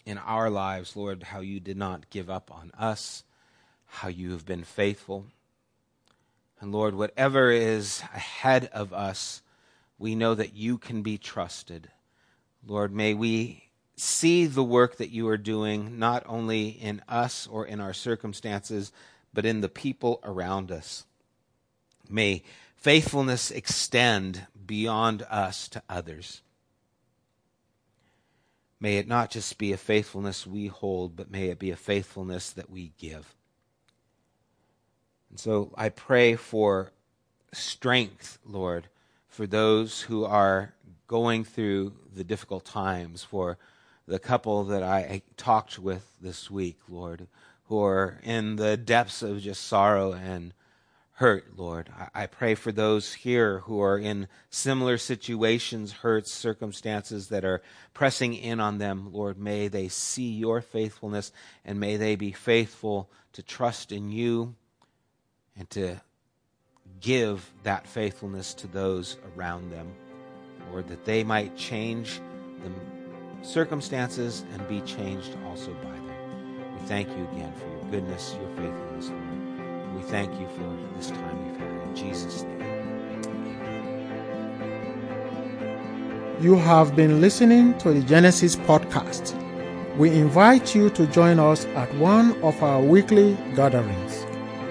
in 0.05 0.17
our 0.17 0.49
lives, 0.49 0.95
Lord, 0.95 1.23
how 1.23 1.39
you 1.39 1.59
did 1.59 1.77
not 1.77 2.09
give 2.09 2.29
up 2.29 2.51
on 2.51 2.71
us, 2.77 3.23
how 3.85 4.07
you 4.07 4.31
have 4.31 4.45
been 4.45 4.63
faithful. 4.63 5.25
And 6.61 6.71
Lord, 6.71 6.93
whatever 6.93 7.49
is 7.49 8.01
ahead 8.13 8.69
of 8.71 8.93
us, 8.93 9.41
we 9.97 10.13
know 10.13 10.35
that 10.35 10.55
you 10.55 10.77
can 10.77 11.01
be 11.01 11.17
trusted. 11.17 11.89
Lord, 12.65 12.93
may 12.93 13.15
we 13.15 13.71
see 13.95 14.45
the 14.45 14.63
work 14.63 14.97
that 14.97 15.09
you 15.09 15.27
are 15.27 15.37
doing, 15.37 15.97
not 15.97 16.23
only 16.27 16.69
in 16.69 17.01
us 17.09 17.47
or 17.47 17.65
in 17.65 17.79
our 17.79 17.93
circumstances, 17.93 18.91
but 19.33 19.45
in 19.45 19.61
the 19.61 19.69
people 19.69 20.19
around 20.23 20.71
us. 20.71 21.05
May 22.07 22.43
faithfulness 22.75 23.49
extend 23.49 24.45
beyond 24.65 25.23
us 25.29 25.67
to 25.69 25.81
others. 25.89 26.41
May 28.79 28.97
it 28.97 29.07
not 29.07 29.31
just 29.31 29.57
be 29.57 29.71
a 29.71 29.77
faithfulness 29.77 30.45
we 30.45 30.67
hold, 30.67 31.15
but 31.15 31.31
may 31.31 31.49
it 31.49 31.59
be 31.59 31.71
a 31.71 31.75
faithfulness 31.75 32.51
that 32.51 32.69
we 32.69 32.93
give. 32.97 33.35
And 35.31 35.39
so 35.39 35.71
I 35.75 35.89
pray 35.89 36.35
for 36.35 36.91
strength, 37.53 38.37
Lord, 38.45 38.87
for 39.29 39.47
those 39.47 40.01
who 40.01 40.25
are 40.25 40.73
going 41.07 41.45
through 41.45 41.93
the 42.13 42.25
difficult 42.25 42.65
times, 42.65 43.23
for 43.23 43.57
the 44.05 44.19
couple 44.19 44.65
that 44.65 44.83
I 44.83 45.21
talked 45.37 45.79
with 45.79 46.05
this 46.21 46.51
week, 46.51 46.79
Lord, 46.89 47.27
who 47.65 47.81
are 47.81 48.19
in 48.23 48.57
the 48.57 48.75
depths 48.75 49.21
of 49.21 49.39
just 49.39 49.65
sorrow 49.65 50.11
and 50.11 50.53
hurt, 51.13 51.57
Lord. 51.57 51.89
I, 52.13 52.25
pray 52.25 52.55
for 52.55 52.73
those 52.73 53.13
here 53.13 53.59
who 53.59 53.81
are 53.81 53.97
in 53.97 54.27
similar 54.49 54.97
situations, 54.97 55.93
hurts, 55.93 56.33
circumstances 56.33 57.29
that 57.29 57.45
are 57.45 57.61
pressing 57.93 58.33
in 58.33 58.59
on 58.59 58.79
them, 58.79 59.13
Lord. 59.13 59.37
May 59.37 59.69
they 59.69 59.87
see 59.87 60.31
your 60.31 60.59
faithfulness 60.59 61.31
and 61.63 61.79
may 61.79 61.95
they 61.95 62.17
be 62.17 62.31
faithful 62.31 63.09
to 63.33 63.43
trust 63.43 63.93
in 63.93 64.09
you 64.09 64.55
and 65.61 65.69
to 65.69 66.01
give 67.01 67.53
that 67.61 67.85
faithfulness 67.85 68.55
to 68.55 68.65
those 68.65 69.17
around 69.37 69.69
them, 69.69 69.93
Lord, 70.71 70.87
that 70.87 71.05
they 71.05 71.23
might 71.23 71.55
change 71.55 72.19
the 72.63 72.71
circumstances 73.45 74.43
and 74.53 74.67
be 74.67 74.81
changed 74.81 75.37
also 75.45 75.71
by 75.83 75.91
them. 75.91 76.73
We 76.73 76.87
thank 76.87 77.09
you 77.09 77.27
again 77.31 77.53
for 77.53 77.67
your 77.67 77.91
goodness, 77.91 78.35
your 78.41 78.49
faithfulness, 78.55 79.09
Lord. 79.09 79.95
We 79.95 80.01
thank 80.01 80.33
you 80.39 80.47
for 80.47 80.75
this 80.97 81.11
time 81.11 81.47
we've 81.47 81.57
had. 81.59 81.69
In 81.89 81.95
Jesus' 81.95 82.41
name. 82.41 82.61
You 86.41 86.55
have 86.55 86.95
been 86.95 87.21
listening 87.21 87.77
to 87.77 87.93
the 87.93 88.01
Genesis 88.01 88.55
podcast. 88.55 89.37
We 89.95 90.09
invite 90.09 90.73
you 90.73 90.89
to 90.89 91.05
join 91.05 91.37
us 91.37 91.65
at 91.75 91.93
one 91.97 92.41
of 92.41 92.63
our 92.63 92.81
weekly 92.81 93.37
gatherings. 93.55 94.25